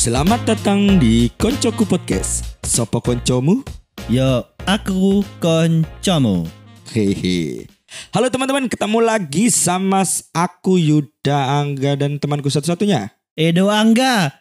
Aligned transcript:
Selamat 0.00 0.40
datang 0.48 0.96
di 0.96 1.28
Koncoku 1.36 1.84
Podcast. 1.84 2.56
Sopo 2.64 3.04
koncomu? 3.04 3.60
Yo, 4.08 4.48
aku 4.64 5.20
koncomu. 5.44 6.48
Hehe. 6.96 7.68
Halo 8.08 8.32
teman-teman, 8.32 8.64
ketemu 8.72 9.04
lagi 9.04 9.52
sama 9.52 10.00
aku 10.32 10.80
Yuda 10.80 11.60
Angga 11.60 12.00
dan 12.00 12.16
temanku 12.16 12.48
satu-satunya. 12.48 13.12
Edo 13.36 13.68
Angga. 13.68 14.40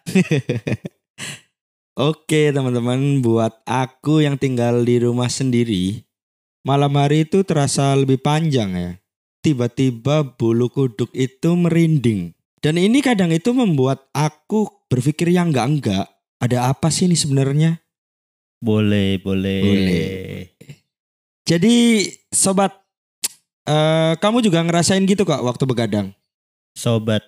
Oke 2.08 2.56
teman-teman, 2.56 3.20
buat 3.20 3.60
aku 3.68 4.24
yang 4.24 4.40
tinggal 4.40 4.88
di 4.88 5.04
rumah 5.04 5.28
sendiri, 5.28 6.08
malam 6.64 6.96
hari 6.96 7.28
itu 7.28 7.44
terasa 7.44 7.92
lebih 8.00 8.24
panjang 8.24 8.72
ya. 8.80 8.92
Tiba-tiba 9.44 10.24
bulu 10.24 10.72
kuduk 10.72 11.12
itu 11.12 11.52
merinding. 11.52 12.39
Dan 12.60 12.76
ini 12.76 13.00
kadang 13.00 13.32
itu 13.32 13.56
membuat 13.56 14.12
aku 14.12 14.68
berpikir 14.92 15.32
yang 15.32 15.56
enggak-enggak. 15.56 16.12
Ada 16.44 16.72
apa 16.72 16.92
sih 16.92 17.08
ini 17.08 17.16
sebenarnya? 17.16 17.80
Boleh, 18.60 19.16
boleh. 19.24 19.64
Boleh. 19.64 20.40
Jadi 21.48 22.04
sobat, 22.36 22.76
eh, 23.64 24.14
kamu 24.20 24.44
juga 24.44 24.60
ngerasain 24.60 25.04
gitu 25.08 25.24
kok 25.24 25.40
waktu 25.40 25.64
begadang? 25.64 26.12
Sobat. 26.76 27.24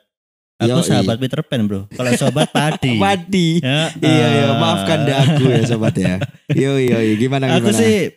Aku 0.62 0.78
Yoi. 0.78 0.86
sahabat 0.86 1.18
Peter 1.18 1.42
Pan, 1.42 1.66
Bro. 1.66 1.90
Kalau 1.90 2.12
sobat 2.14 2.52
padi. 2.54 3.00
Padi. 3.02 3.50
Ya, 3.66 3.90
Iya, 3.98 4.28
iya, 4.30 4.46
eh, 4.46 4.58
maafkan 4.62 5.00
aku 5.10 5.50
ya 5.50 5.62
sobat 5.66 5.96
ya. 5.98 6.22
Yo, 6.54 6.78
yo, 6.78 7.02
yo. 7.02 7.14
gimana 7.18 7.50
gimana? 7.50 7.66
Aku 7.66 7.74
sih 7.74 8.14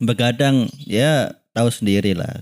begadang 0.00 0.70
ya 0.88 1.34
tahu 1.52 1.68
sendiri 1.68 2.16
lah. 2.16 2.40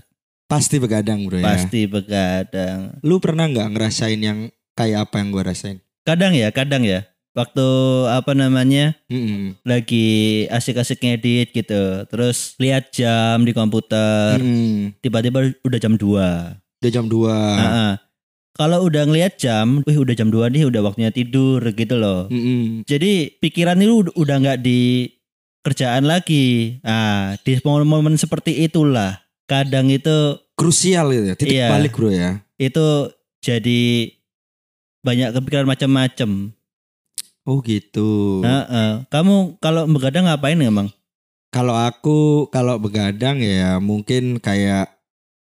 Pasti 0.53 0.75
begadang 0.77 1.19
bro 1.25 1.41
ya. 1.41 1.45
Pasti 1.45 1.89
begadang. 1.89 2.97
Lu 3.01 3.17
pernah 3.17 3.49
nggak 3.49 3.73
ngerasain 3.73 4.21
yang 4.21 4.39
kayak 4.77 5.09
apa 5.09 5.21
yang 5.21 5.33
gue 5.33 5.43
rasain? 5.43 5.77
Kadang 6.03 6.33
ya, 6.35 6.53
kadang 6.53 6.83
ya. 6.83 7.07
Waktu 7.33 7.65
apa 8.13 8.37
namanya 8.37 8.93
Mm-mm. 9.09 9.57
lagi 9.65 10.45
asik-asik 10.53 11.01
ngedit 11.01 11.49
gitu. 11.49 12.05
Terus 12.05 12.53
lihat 12.61 12.93
jam 12.93 13.41
di 13.41 13.57
komputer. 13.57 14.37
Mm-mm. 14.37 14.93
Tiba-tiba 15.01 15.49
udah 15.65 15.79
jam 15.81 15.97
2. 15.97 16.61
Udah 16.61 16.91
jam 16.93 17.09
2 17.09 17.33
Heeh. 17.33 17.91
Kalau 18.53 18.85
udah 18.85 19.09
ngelihat 19.09 19.41
jam, 19.41 19.81
wih 19.81 19.97
udah 19.97 20.13
jam 20.13 20.29
2 20.29 20.45
nih, 20.53 20.69
udah 20.69 20.85
waktunya 20.85 21.09
tidur 21.09 21.57
gitu 21.73 21.97
loh. 21.97 22.29
Jadi 22.85 23.41
pikiran 23.41 23.81
itu 23.81 24.05
ud- 24.05 24.13
udah 24.13 24.35
nggak 24.37 24.61
di 24.61 25.09
kerjaan 25.65 26.05
lagi. 26.05 26.77
Nah, 26.85 27.33
di 27.41 27.57
momen-momen 27.57 28.13
seperti 28.13 28.61
itulah 28.61 29.22
kadang 29.45 29.89
itu 29.89 30.39
Krusial 30.53 31.09
gitu 31.09 31.25
ya. 31.25 31.35
Titik 31.35 31.55
Iya. 31.57 31.67
balik 31.69 31.93
bro 31.97 32.13
ya. 32.13 32.37
itu 32.55 33.09
jadi 33.41 34.13
banyak 35.01 35.33
kepikiran 35.35 35.67
macam-macam. 35.67 36.53
Oh 37.43 37.59
gitu. 37.59 38.39
Heeh. 38.39 39.03
Kamu 39.09 39.59
kalau 39.59 39.83
begadang 39.89 40.29
ngapain 40.29 40.55
emang? 40.55 40.87
Kalau 41.51 41.75
aku 41.75 42.47
kalau 42.49 42.79
begadang 42.79 43.43
ya 43.43 43.77
mungkin 43.77 44.39
kayak 44.39 44.89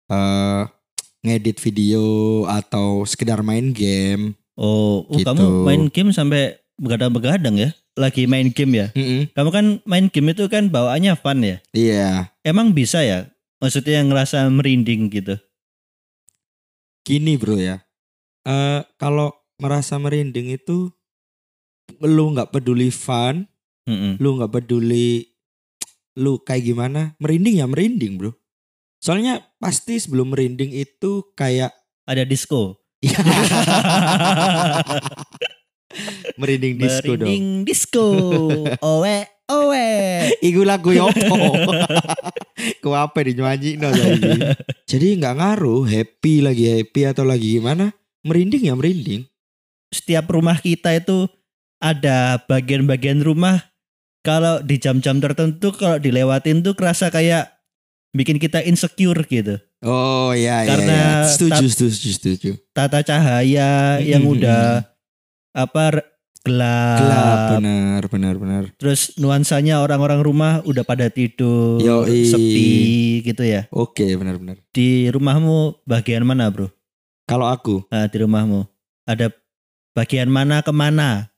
eh 0.10 0.62
ngedit 1.24 1.60
video 1.60 2.04
atau 2.50 3.06
sekedar 3.06 3.40
main 3.40 3.72
game. 3.72 4.36
Oh, 4.56 5.06
oh, 5.08 5.16
Gitu. 5.16 5.26
kamu 5.28 5.44
main 5.64 5.84
game 5.88 6.10
sampai 6.12 6.58
begadang-begadang 6.76 7.56
ya? 7.56 7.70
Lagi 7.94 8.26
main 8.26 8.50
game 8.50 8.74
ya? 8.76 8.88
Mm-mm. 8.92 9.30
Kamu 9.32 9.50
kan 9.54 9.66
main 9.86 10.10
game 10.10 10.34
itu 10.34 10.50
kan 10.50 10.68
bawaannya 10.68 11.14
fun 11.16 11.46
ya? 11.46 11.58
Iya. 11.72 12.34
Emang 12.42 12.74
bisa 12.74 13.06
ya? 13.06 13.30
Maksudnya 13.64 14.04
ngerasa 14.04 14.44
merinding 14.52 15.08
gitu? 15.08 15.40
Gini 17.08 17.40
bro 17.40 17.56
ya. 17.56 17.80
eh 18.44 18.84
kalau 19.00 19.32
merasa 19.56 19.96
merinding 19.96 20.52
itu 20.52 20.92
lu 22.04 22.36
nggak 22.36 22.52
peduli 22.52 22.92
fun, 22.92 23.48
Mm-mm. 23.88 24.20
lu 24.20 24.36
nggak 24.36 24.52
peduli 24.52 25.32
lu 26.20 26.44
kayak 26.44 26.68
gimana, 26.68 27.16
merinding 27.24 27.64
ya 27.64 27.66
merinding 27.72 28.20
bro. 28.20 28.36
Soalnya 29.00 29.40
pasti 29.64 29.96
sebelum 29.96 30.36
merinding 30.36 30.76
itu 30.76 31.32
kayak 31.36 31.72
Ada 32.04 32.28
disco. 32.28 32.84
merinding 36.40 36.76
disco 36.76 37.16
dong. 37.16 37.28
Merinding 37.32 37.48
disco. 37.64 38.08
Owe, 38.84 39.18
owe. 39.50 39.90
Iku 40.48 40.62
lagu 40.64 40.92
yopo. 40.92 41.36
Ku 42.84 42.94
apa 42.96 43.20
di 43.24 43.34
nyanyi 43.36 43.76
no 43.80 43.92
saiki. 43.92 44.40
Jadi 44.88 45.08
nggak 45.20 45.36
ngaruh 45.40 45.84
happy 45.88 46.44
lagi 46.44 46.66
happy 46.70 47.02
atau 47.10 47.24
lagi 47.28 47.60
gimana, 47.60 47.92
merinding 48.24 48.72
ya 48.72 48.76
merinding. 48.76 49.24
Setiap 49.92 50.30
rumah 50.32 50.58
kita 50.58 50.94
itu 50.96 51.28
ada 51.78 52.40
bagian-bagian 52.48 53.20
rumah 53.22 53.72
kalau 54.24 54.64
di 54.64 54.80
jam-jam 54.80 55.20
tertentu 55.20 55.76
kalau 55.76 56.00
dilewatin 56.00 56.64
tuh 56.64 56.74
kerasa 56.74 57.12
kayak 57.12 57.52
bikin 58.16 58.40
kita 58.40 58.64
insecure 58.64 59.20
gitu. 59.28 59.60
Oh 59.84 60.32
iya 60.32 60.64
iya. 60.64 60.70
Karena 60.72 60.96
iya. 60.96 61.28
Setuju, 61.28 61.52
tat- 61.60 61.72
setuju 61.76 62.10
setuju 62.16 62.52
Tata 62.72 63.04
cahaya 63.04 64.00
yang 64.00 64.24
Mm-mm. 64.24 64.36
udah 64.40 64.88
apa 65.52 66.02
gelap, 66.44 67.00
Gelap 67.00 67.40
benar 67.56 68.02
benar 68.12 68.36
benar. 68.36 68.64
terus 68.76 69.16
nuansanya 69.16 69.80
orang-orang 69.80 70.20
rumah 70.20 70.54
udah 70.64 70.84
pada 70.84 71.08
tidur, 71.08 71.80
Yoi. 71.80 72.28
sepi 72.28 72.68
gitu 73.24 73.44
ya. 73.44 73.66
Oke 73.72 74.04
benar 74.14 74.36
benar. 74.36 74.60
Di 74.70 75.08
rumahmu 75.08 75.82
bagian 75.84 76.24
mana, 76.24 76.52
Bro? 76.52 76.68
Kalau 77.24 77.48
aku 77.48 77.88
Nah, 77.88 78.06
di 78.06 78.18
rumahmu 78.20 78.68
ada 79.04 79.32
bagian 79.92 80.28
mana 80.28 80.60
ke 80.60 80.72
mana? 80.72 81.32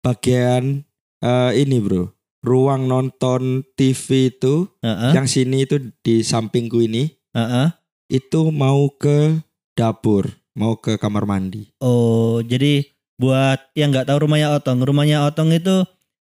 bagian 0.00 0.82
eh, 1.18 1.50
ini 1.56 1.78
bro, 1.78 2.10
ruang 2.42 2.90
nonton 2.90 3.62
TV 3.72 4.28
itu 4.28 4.66
Heeh, 4.82 5.14
yang 5.14 5.24
sini 5.24 5.62
itu 5.62 5.78
di 6.02 6.20
sampingku 6.20 6.82
ini 6.82 7.06
heeh. 7.30 7.70
itu 8.10 8.50
mau 8.50 8.90
ke 8.90 9.38
dapur, 9.72 10.26
mau 10.52 10.74
ke 10.74 10.98
kamar 10.98 11.22
mandi. 11.22 11.70
Oh, 11.78 12.42
jadi 12.42 12.82
buat 13.20 13.60
yang 13.76 13.92
nggak 13.92 14.08
tahu 14.08 14.28
rumahnya 14.28 14.54
Otong, 14.56 14.82
rumahnya 14.82 15.24
Otong 15.28 15.52
itu 15.52 15.84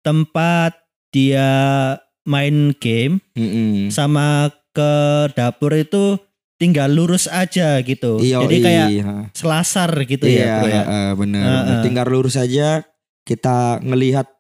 tempat 0.05 0.77
dia 1.11 1.49
main 2.27 2.75
game 2.77 3.23
Mm-mm. 3.39 3.89
sama 3.95 4.51
ke 4.75 4.93
dapur 5.33 5.73
itu 5.73 6.21
tinggal 6.61 6.93
lurus 6.93 7.29
aja 7.29 7.81
gitu. 7.81 8.21
Iya, 8.21 8.45
jadi 8.45 8.57
kayak 8.61 8.89
iya. 8.93 9.13
selasar 9.33 9.91
gitu 10.05 10.25
iya, 10.29 10.61
ya, 10.61 10.69
ya. 10.69 10.83
eh, 10.85 11.13
benar. 11.17 11.43
Heeh. 11.45 11.63
benar. 11.65 11.83
Tinggal 11.85 12.07
lurus 12.09 12.37
saja 12.37 12.85
kita 13.27 13.81
ngelihat 13.83 14.36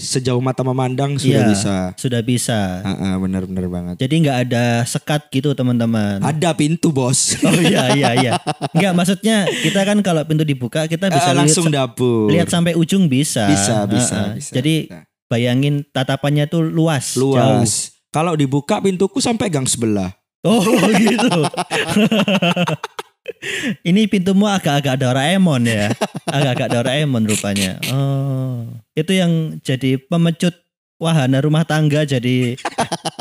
sejauh 0.00 0.40
mata 0.40 0.60
memandang 0.60 1.14
sudah 1.14 1.28
Iya. 1.38 1.48
bisa. 1.48 1.76
Sudah 1.94 2.20
bisa. 2.20 2.80
Benar 3.20 3.44
benar 3.44 3.66
banget. 3.66 3.94
Jadi 3.98 4.14
nggak 4.18 4.38
ada 4.42 4.64
sekat 4.82 5.28
gitu 5.28 5.52
teman-teman. 5.52 6.18
Ada 6.18 6.50
pintu 6.52 6.88
bos. 6.88 7.36
Oh 7.40 7.54
iya 7.54 7.92
iya 7.94 8.10
iya. 8.16 8.32
Enggak 8.70 8.92
maksudnya 8.94 9.36
kita 9.46 9.84
kan 9.84 10.00
kalau 10.00 10.24
pintu 10.24 10.42
dibuka 10.42 10.84
kita 10.84 11.06
bisa 11.06 11.30
Eh, 11.30 11.36
langsung 11.36 11.68
lihat, 11.68 11.92
dapur. 11.92 12.26
lihat 12.28 12.48
sampai 12.48 12.72
ujung 12.72 13.06
bisa. 13.06 13.44
bisa 13.46 13.84
bisa, 13.84 14.16
Heeh. 14.26 14.40
bisa. 14.40 14.52
Jadi 14.52 14.74
bisa. 14.86 15.04
bayangin 15.26 15.84
tatapannya 15.86 16.44
tuh 16.46 16.64
luas. 16.64 17.14
jauh. 17.14 17.36
luas. 17.36 17.92
Kalau 18.08 18.34
dibuka 18.34 18.80
pintuku 18.80 19.20
sampai 19.20 19.46
gang 19.46 19.64
sebelah. 19.64 20.10
Oh 20.40 20.64
gitu. 20.96 21.44
Ini 23.82 24.04
pintumu 24.06 24.44
agak-agak 24.44 24.98
Doraemon 24.98 25.62
ya. 25.62 25.92
Agak-agak 26.26 26.68
Doraemon 26.72 27.24
rupanya. 27.24 27.78
Oh. 27.88 28.66
Itu 29.00 29.12
yang 29.16 29.56
jadi 29.64 29.96
pemecut 29.96 30.52
wahana 31.00 31.40
rumah 31.40 31.64
tangga 31.64 32.04
jadi 32.04 32.60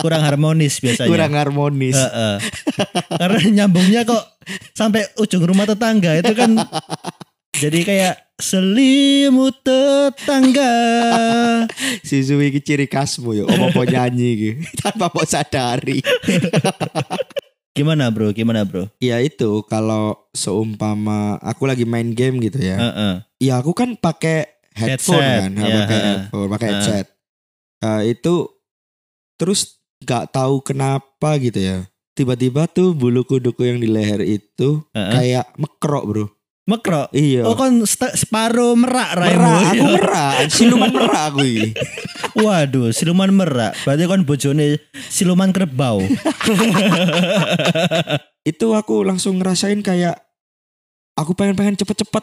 kurang 0.03 0.19
harmonis 0.27 0.83
biasanya. 0.83 1.07
Kurang 1.07 1.33
harmonis. 1.33 1.95
Heeh. 1.95 2.35
Karena 3.15 3.39
nyambungnya 3.63 4.03
kok 4.03 4.23
sampai 4.75 5.07
ujung 5.15 5.47
rumah 5.47 5.63
tetangga 5.63 6.19
itu 6.19 6.35
kan 6.35 6.59
jadi 7.55 7.79
kayak 7.87 8.15
selimut 8.39 9.63
tetangga. 9.63 10.73
Si 12.03 12.23
Zui 12.23 12.51
ciri 12.59 12.87
khasmu 12.87 13.35
ya, 13.35 13.43
omong 13.47 13.71
mau 13.75 13.87
nyanyi 13.87 14.29
gitu. 14.35 14.59
Tanpa 14.83 15.11
mau 15.11 15.23
sadari. 15.27 16.03
Gimana 17.75 18.11
bro? 18.11 18.31
Gimana 18.35 18.67
bro? 18.67 18.91
Ya 18.99 19.23
itu 19.23 19.63
kalau 19.67 20.27
seumpama 20.35 21.39
aku 21.39 21.63
lagi 21.63 21.87
main 21.87 22.11
game 22.11 22.43
gitu 22.43 22.59
ya. 22.59 22.75
Heeh. 22.75 23.13
Ya 23.39 23.59
aku 23.59 23.71
kan 23.71 23.95
pakai 23.95 24.58
headphone 24.79 25.19
Headset, 25.19 25.41
kan, 25.51 25.67
ya, 25.67 25.75
pakai 25.83 25.99
headphone, 25.99 26.47
pakai 26.55 26.67
headset. 26.71 27.05
Eh, 27.79 28.01
itu 28.15 28.35
terus 29.39 29.79
nggak 30.03 30.31
tahu 30.31 30.63
kenapa 30.63 31.35
gitu 31.39 31.59
ya. 31.59 31.77
Tiba-tiba 32.15 32.67
tuh 32.67 32.91
bulu 32.91 33.23
kuduku 33.23 33.63
yang 33.63 33.79
di 33.79 33.87
leher 33.87 34.19
itu 34.23 34.83
Heeh. 34.91 35.11
kayak 35.15 35.45
mekrok 35.55 36.03
bro. 36.03 36.25
Mekrok. 36.69 37.09
Iya. 37.15 37.49
Oh 37.49 37.57
kan 37.57 37.81
separuh 38.13 38.77
merak 38.77 39.17
raimu. 39.17 39.41
merak, 39.41 39.71
aku 39.73 39.85
merak, 39.97 40.33
siluman 40.53 40.91
merak 40.93 41.21
aku 41.33 41.41
ini. 41.41 41.69
Waduh, 42.37 42.93
siluman 42.93 43.31
merak. 43.33 43.73
Berarti 43.81 44.03
kan 44.05 44.21
bojone 44.21 44.77
siluman 45.09 45.49
kerbau. 45.49 45.97
Itu 48.49 48.77
aku 48.77 49.01
langsung 49.01 49.41
ngerasain 49.41 49.81
kayak 49.81 50.21
aku 51.17 51.33
pengen-pengen 51.33 51.79
cepet-cepet 51.79 52.21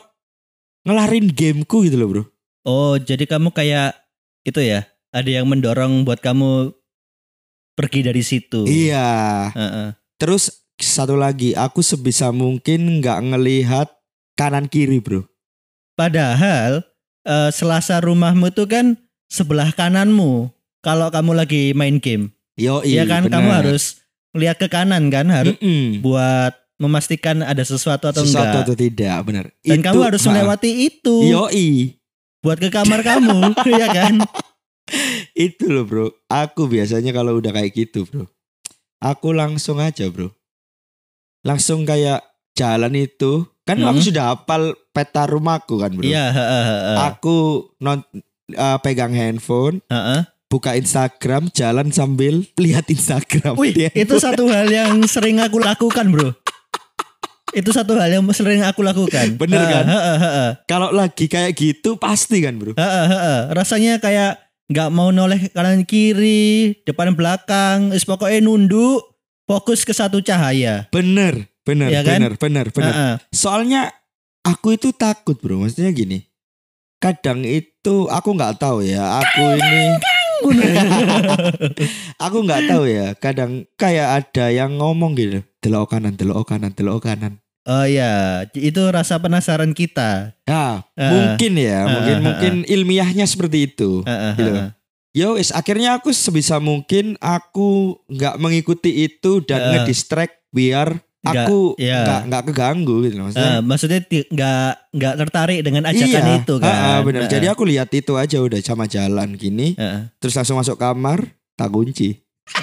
ngelarin 0.86 1.26
gameku 1.34 1.82
gitu 1.82 1.98
loh 1.98 2.08
bro. 2.08 2.24
Oh, 2.66 2.98
jadi 2.98 3.30
kamu 3.30 3.54
kayak 3.54 3.94
itu 4.42 4.58
ya? 4.58 4.90
Ada 5.14 5.40
yang 5.40 5.46
mendorong 5.46 6.02
buat 6.02 6.18
kamu 6.18 6.74
pergi 7.78 8.00
dari 8.02 8.22
situ. 8.26 8.66
Iya. 8.66 9.06
Heeh. 9.54 9.88
Terus 10.18 10.66
satu 10.76 11.14
lagi, 11.14 11.54
aku 11.54 11.80
sebisa 11.80 12.34
mungkin 12.34 12.98
nggak 12.98 13.32
ngelihat 13.32 13.88
kanan 14.34 14.66
kiri, 14.66 14.98
bro. 14.98 15.22
Padahal 15.94 16.82
eh, 17.22 17.50
selasa 17.54 18.02
rumahmu 18.02 18.50
tuh 18.50 18.66
kan 18.66 18.98
sebelah 19.30 19.70
kananmu. 19.70 20.50
Kalau 20.84 21.10
kamu 21.10 21.32
lagi 21.34 21.74
main 21.74 21.98
game, 21.98 22.30
Yo, 22.54 22.78
ya 22.86 23.02
kan 23.10 23.26
kamu 23.26 23.50
harus 23.50 24.00
lihat 24.36 24.56
ke 24.56 24.70
kanan 24.70 25.10
kan, 25.10 25.26
harus 25.26 25.58
buat 25.98 26.54
memastikan 26.78 27.42
ada 27.42 27.64
sesuatu 27.64 28.06
atau 28.06 28.22
sesuatu 28.22 28.62
enggak. 28.62 28.64
atau 28.68 28.76
tidak, 28.76 29.16
benar. 29.26 29.44
Dan 29.64 29.80
kamu 29.82 30.00
harus 30.12 30.22
ha, 30.22 30.28
melewati 30.30 30.70
itu 30.86 31.16
Yoi, 31.26 31.95
buat 32.46 32.58
ke 32.58 32.70
kamar 32.70 33.02
kamu, 33.02 33.50
ya 33.82 33.88
kan? 33.90 34.14
itu 35.34 35.66
loh 35.66 35.82
bro. 35.82 36.06
Aku 36.26 36.70
biasanya 36.70 37.10
kalau 37.10 37.37
udah 37.37 37.50
kayak 37.50 37.75
gitu 37.75 38.06
bro, 38.06 38.31
aku 39.02 39.34
langsung 39.34 39.82
aja 39.82 40.06
bro. 40.06 40.31
Langsung 41.43 41.82
kayak 41.82 42.22
jalan 42.54 42.94
itu, 42.96 43.46
kan 43.62 43.78
aku 43.78 43.98
Hmm. 43.98 44.06
sudah 44.06 44.25
hafal 44.31 44.62
peta 44.90 45.26
rumahku 45.26 45.76
kan 45.76 45.90
bro. 45.90 46.06
Iya. 46.06 46.31
Aku 47.10 47.69
non 47.78 48.06
eh, 48.46 48.78
pegang 48.78 49.10
handphone, 49.10 49.82
Heeh. 49.87 50.22
buka 50.46 50.75
Instagram, 50.75 51.50
jalan 51.50 51.90
sambil 51.90 52.46
lihat 52.62 52.87
Instagram. 52.87 53.58
Wih, 53.58 53.90
itu 53.90 54.14
satu 54.16 54.46
hal 54.46 54.70
yang 54.70 55.02
sering 55.04 55.42
aku 55.42 55.58
lakukan, 55.58 56.06
Bro. 56.06 56.31
Itu 57.54 57.70
satu 57.70 57.94
hal 57.94 58.10
yang 58.10 58.26
sering 58.34 58.64
aku 58.66 58.82
lakukan. 58.82 59.38
Bener 59.38 59.62
kan? 59.62 59.84
Heeh, 59.87 60.02
heeh, 60.02 60.19
heeh. 60.19 60.50
Kalau 60.66 60.90
lagi 60.90 61.31
kayak 61.31 61.54
gitu 61.54 61.94
pasti 61.94 62.43
kan 62.43 62.58
bro. 62.58 62.75
Heeh, 62.75 63.06
heeh. 63.06 63.40
Rasanya 63.54 64.02
kayak 64.02 64.43
nggak 64.66 64.90
mau 64.90 65.14
noleh 65.14 65.46
kanan 65.54 65.87
kiri, 65.87 66.75
depan 66.82 67.14
belakang, 67.14 67.94
is 67.94 68.02
pokoknya 68.02 68.43
nunduk, 68.43 69.02
fokus 69.46 69.87
ke 69.87 69.94
satu 69.94 70.19
cahaya. 70.19 70.90
Bener, 70.90 71.46
bener, 71.62 71.88
Iya 71.94 72.02
kan? 72.02 72.19
bener, 72.19 72.32
bener, 72.34 72.66
bener. 72.75 72.94
Soalnya 73.31 73.94
aku 74.42 74.75
itu 74.75 74.90
takut 74.90 75.38
bro, 75.38 75.62
maksudnya 75.62 75.94
gini. 75.94 76.26
Kadang 76.99 77.46
itu 77.46 78.10
aku 78.10 78.34
nggak 78.34 78.58
tahu 78.58 78.82
ya, 78.82 79.22
aku 79.22 79.42
ini, 79.54 79.84
aku 82.25 82.37
nggak 82.44 82.62
tahu 82.69 82.84
ya. 82.87 83.06
Kadang 83.16 83.64
kayak 83.75 84.08
ada 84.25 84.46
yang 84.52 84.78
ngomong 84.78 85.16
gitu, 85.16 85.40
delok 85.60 85.94
kanan, 85.96 86.14
delok 86.14 86.46
kanan, 86.46 86.72
delok 86.72 87.04
kanan. 87.04 87.38
Oh 87.66 87.82
ya, 87.82 88.46
itu 88.54 88.78
rasa 88.94 89.19
penasaran 89.19 89.75
kita. 89.75 90.38
Ya, 90.46 90.87
Eh, 90.94 91.10
mungkin 91.10 91.52
ya, 91.58 91.82
eh, 91.82 91.90
mungkin 91.90 92.16
eh, 92.16 92.22
mungkin 92.22 92.54
ilmiahnya 92.62 93.26
seperti 93.26 93.75
itu. 93.75 94.06
Heeh, 94.06 94.32
Gitu. 94.38 94.52
heeh. 94.54 94.69
Yo, 95.16 95.34
akhirnya 95.50 95.96
aku 95.96 96.12
sebisa 96.12 96.60
mungkin 96.60 97.16
aku 97.19 97.99
nggak 98.06 98.37
mengikuti 98.37 99.08
itu 99.08 99.40
dan 99.42 99.58
Eh. 99.58 99.69
ngedistract 99.75 100.44
biar 100.52 101.00
aku 101.32 101.58
iya. 101.81 101.99
nggak 102.05 102.20
nggak 102.31 102.43
keganggu 102.52 102.96
gitu 103.06 103.17
maksudnya. 103.19 103.58
maksudnya 103.64 104.00
ti- 104.05 104.28
nggak 104.28 104.70
nggak 104.94 105.14
tertarik 105.25 105.61
dengan 105.64 105.82
ajakan 105.90 106.25
iya, 106.28 106.38
itu 106.38 106.55
kan. 106.62 106.75
ah, 106.75 106.99
bener. 107.02 107.20
Heeh, 107.25 107.32
Jadi 107.32 107.46
aku 107.50 107.62
lihat 107.67 107.90
itu 107.90 108.12
aja 108.14 108.38
udah 108.38 108.61
sama 108.62 108.87
jalan 108.87 109.34
gini, 109.34 109.75
heeh. 109.75 110.06
terus 110.23 110.37
langsung 110.38 110.61
masuk 110.61 110.78
kamar, 110.78 111.26
tak 111.58 111.73
kunci. 111.73 112.23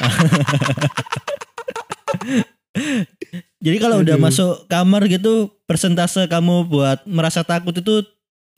Jadi 3.64 3.78
kalau 3.80 4.04
udah 4.04 4.20
masuk 4.20 4.68
kamar 4.68 5.08
gitu, 5.08 5.48
persentase 5.64 6.28
kamu 6.28 6.68
buat 6.68 7.00
merasa 7.08 7.46
takut 7.46 7.72
itu 7.72 8.04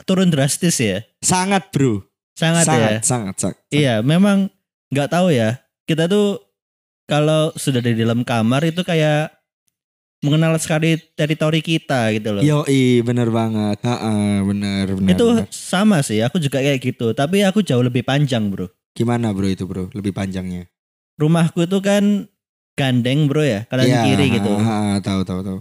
turun 0.08 0.34
drastis 0.34 0.82
ya. 0.82 1.06
Sangat 1.22 1.70
bro, 1.70 2.02
Sangat, 2.36 2.68
ya. 2.68 2.68
sangat, 2.68 3.02
sangat, 3.06 3.36
sangat. 3.40 3.58
Iya, 3.72 4.04
memang 4.04 4.52
nggak 4.92 5.12
tahu 5.12 5.32
ya. 5.32 5.62
Kita 5.88 6.10
tuh 6.10 6.42
kalau 7.06 7.54
sudah 7.56 7.80
di 7.80 7.94
dalam 7.94 8.26
kamar 8.26 8.66
itu 8.66 8.82
kayak 8.82 9.30
mengenal 10.26 10.58
sekali 10.58 10.98
teritori 11.14 11.62
kita 11.62 12.10
gitu 12.18 12.36
loh. 12.36 12.42
Yo, 12.42 12.66
bener 13.06 13.30
banget. 13.30 13.78
Heeh, 13.86 14.42
bener, 14.42 14.86
bener. 14.98 15.14
itu 15.14 15.26
bener. 15.30 15.48
sama 15.54 16.02
sih, 16.02 16.26
aku 16.26 16.42
juga 16.42 16.60
kayak 16.66 16.82
gitu. 16.82 17.14
Tapi 17.14 17.46
aku 17.46 17.62
jauh 17.62 17.86
lebih 17.86 18.02
panjang 18.02 18.50
bro. 18.50 18.66
Gimana 18.98 19.30
bro 19.30 19.46
itu 19.46 19.70
bro? 19.70 19.94
Lebih 19.94 20.12
panjangnya. 20.18 20.66
Rumahku 21.22 21.70
itu 21.70 21.78
kan 21.80 22.26
gandeng 22.74 23.30
bro 23.30 23.46
ya, 23.46 23.64
kanan 23.70 23.86
Iya, 23.86 24.02
kiri 24.04 24.26
gitu. 24.42 24.52
ah, 24.58 24.66
ah, 24.66 24.96
tahu, 25.00 25.22
tahu, 25.22 25.40
tahu. 25.46 25.60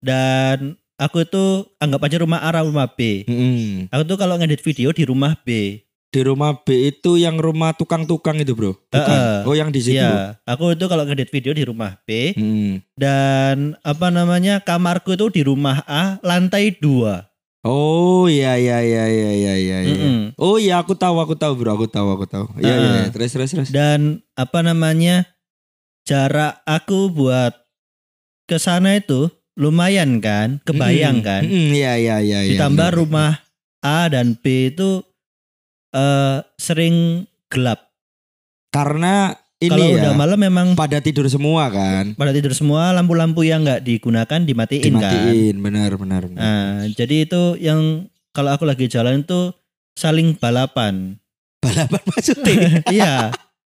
Dan 0.00 0.78
aku 0.96 1.28
itu 1.28 1.68
anggap 1.82 2.00
aja 2.06 2.16
rumah 2.22 2.40
A 2.40 2.62
rumah 2.62 2.88
B. 2.88 3.28
Mm-mm. 3.28 3.90
Aku 3.92 4.02
tuh 4.08 4.16
kalau 4.16 4.38
ngedit 4.40 4.64
video 4.64 4.94
di 4.94 5.04
rumah 5.04 5.36
B. 5.44 5.80
Di 6.10 6.26
rumah 6.26 6.58
B 6.66 6.90
itu 6.90 7.14
yang 7.14 7.38
rumah 7.38 7.70
tukang-tukang 7.70 8.34
itu 8.36 8.50
bro? 8.50 8.74
Bukan? 8.90 8.98
Heeh. 8.98 9.46
Oh 9.46 9.54
yang 9.54 9.70
di 9.70 9.78
situ. 9.78 10.02
Iya, 10.02 10.42
aku 10.42 10.74
itu 10.74 10.90
kalau 10.90 11.06
ngedit 11.06 11.30
video 11.30 11.54
di 11.54 11.62
rumah 11.62 12.02
B 12.02 12.34
Mm. 12.34 12.82
dan 12.98 13.78
apa 13.80 14.10
namanya 14.10 14.58
kamarku 14.58 15.14
itu 15.14 15.30
di 15.30 15.46
rumah 15.46 15.86
A 15.86 16.18
lantai 16.20 16.74
2. 16.74 17.30
Oh 17.62 18.26
iya 18.26 18.58
iya 18.58 18.82
iya 18.82 19.04
iya 19.06 19.30
iya 19.30 19.54
iya. 19.54 19.78
iya. 19.84 19.94
Mm-mm. 19.94 20.18
Oh 20.34 20.56
iya 20.56 20.82
aku 20.82 20.98
tahu 20.98 21.20
aku 21.20 21.38
tahu 21.38 21.54
bro 21.54 21.76
aku 21.76 21.86
tahu 21.86 22.08
aku 22.10 22.26
tahu. 22.26 22.46
Iya 22.58 22.66
iya 22.66 22.74
Heeh. 22.74 22.94
iya. 22.98 23.12
terus 23.14 23.30
terus 23.30 23.50
terus. 23.54 23.68
Dan 23.70 24.18
apa 24.34 24.66
namanya 24.66 25.30
jarak 26.02 26.58
aku 26.64 27.06
buat 27.06 27.54
ke 28.50 28.58
sana 28.58 28.98
itu 28.98 29.30
lumayan 29.54 30.18
kan, 30.18 30.58
kebayang 30.66 31.22
Mm-mm. 31.22 31.28
kan. 31.28 31.42
Mm-mm, 31.46 31.70
Iya 31.70 31.92
iya 31.94 32.16
iya. 32.18 32.38
iya, 32.42 32.50
Ditambah 32.56 32.88
benar. 32.90 32.98
rumah 32.98 33.30
A 33.78 34.08
dan 34.08 34.34
B 34.34 34.74
itu 34.74 35.04
eh 35.90 36.38
sering 36.56 37.26
gelap. 37.50 37.90
karena 38.70 39.34
ini 39.60 39.76
Kalau 39.76 39.86
ya 39.92 39.96
udah 40.00 40.12
malam 40.16 40.38
memang 40.40 40.66
pada 40.72 41.02
tidur 41.04 41.28
semua 41.28 41.68
kan. 41.68 42.16
pada 42.16 42.32
tidur 42.32 42.56
semua 42.56 42.96
lampu-lampu 42.96 43.44
yang 43.44 43.60
nggak 43.60 43.84
digunakan 43.84 44.40
dimatiin, 44.40 44.80
kan. 44.96 45.10
Dimatiin 45.10 45.56
benar 45.60 45.90
benar. 46.00 46.22
benar. 46.24 46.40
Nah, 46.40 46.88
jadi 46.88 47.28
itu 47.28 47.60
yang 47.60 48.08
kalau 48.32 48.56
aku 48.56 48.64
lagi 48.64 48.88
jalan 48.88 49.20
itu 49.20 49.52
saling 49.98 50.32
balapan. 50.38 51.20
Balapan 51.60 52.00
maksudnya. 52.08 52.80
iya, 52.96 53.34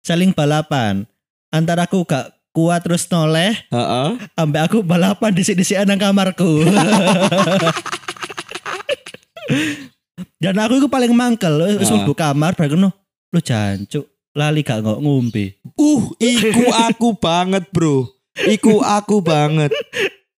saling 0.06 0.30
balapan. 0.30 1.02
Antara 1.50 1.90
aku 1.90 2.06
gak 2.06 2.30
kuat 2.54 2.84
terus 2.86 3.08
noleh, 3.10 3.56
Heeh. 3.72 4.08
sampai 4.38 4.60
aku 4.62 4.84
balapan 4.86 5.34
di 5.34 5.42
sini 5.42 5.64
nang 5.82 5.98
kamarku. 5.98 6.62
Dan 10.36 10.56
aku 10.56 10.78
itu 10.78 10.88
paling 10.88 11.12
mangkel, 11.12 11.54
wis 11.76 11.86
Ah. 11.86 11.96
mlebu 11.96 12.12
kamar 12.12 12.52
bareng 12.52 12.78
no, 12.78 12.90
lu 13.30 13.38
jancuk, 13.38 14.04
lali 14.32 14.60
gak 14.60 14.80
ngok 14.80 14.98
ngombe. 14.98 15.56
Uh, 15.74 16.02
iku 16.16 16.64
aku 16.72 17.08
banget 17.14 17.64
bro. 17.68 18.06
Iku 18.34 18.80
aku 18.80 19.20
banget. 19.20 19.68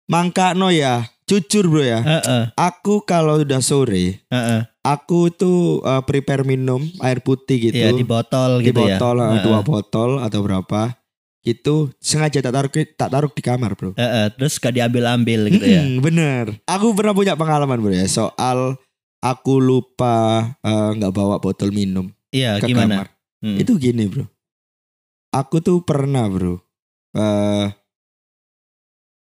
Mangkano 0.04 0.68
ya, 0.68 1.08
jujur 1.24 1.64
bro 1.64 1.80
ya. 1.80 2.00
Heeh, 2.00 2.52
Aku 2.54 3.00
kalau 3.02 3.40
udah 3.40 3.60
sore, 3.60 4.20
heeh. 4.20 4.60
aku 4.84 5.32
tuh 5.32 5.80
uh, 5.80 6.04
prepare 6.04 6.44
minum 6.44 6.84
air 7.00 7.18
putih 7.18 7.72
gitu. 7.72 7.80
Iya 7.80 7.90
di 7.90 8.04
botol 8.04 8.60
di 8.60 8.68
gitu 8.68 8.84
ya. 8.84 9.00
botol 9.00 9.16
uh, 9.16 9.26
Heeh. 9.32 9.42
dua 9.42 9.60
botol 9.60 10.10
atau 10.20 10.44
berapa 10.44 10.92
itu 11.40 11.92
sengaja 12.00 12.40
tak 12.40 12.52
taruh 12.52 12.70
tak 12.72 13.10
taruh 13.10 13.28
di 13.28 13.40
kamar 13.40 13.72
bro 13.72 13.92
Heeh, 13.94 14.32
terus 14.32 14.56
gak 14.56 14.72
diambil-ambil 14.72 15.52
gitu 15.52 15.64
ya. 15.66 15.84
Mm-mm, 15.84 16.00
bener 16.00 16.44
aku 16.64 16.92
pernah 16.92 17.12
punya 17.12 17.36
pengalaman 17.36 17.76
bro 17.76 17.92
ya 17.92 18.08
soal 18.08 18.80
aku 19.24 19.56
lupa 19.56 20.14
eh, 20.60 20.90
nggak 20.94 21.10
bawa 21.10 21.40
botol 21.40 21.72
minum 21.72 22.12
Iya, 22.28 22.60
ke 22.60 22.68
gimana? 22.68 23.08
kamar 23.08 23.08
Hmm. 23.40 23.60
itu 23.60 23.76
gini 23.76 24.08
bro 24.08 24.24
aku 25.30 25.60
tuh 25.60 25.80
pernah 25.80 26.28
bro 26.28 26.56
eh 27.12 27.68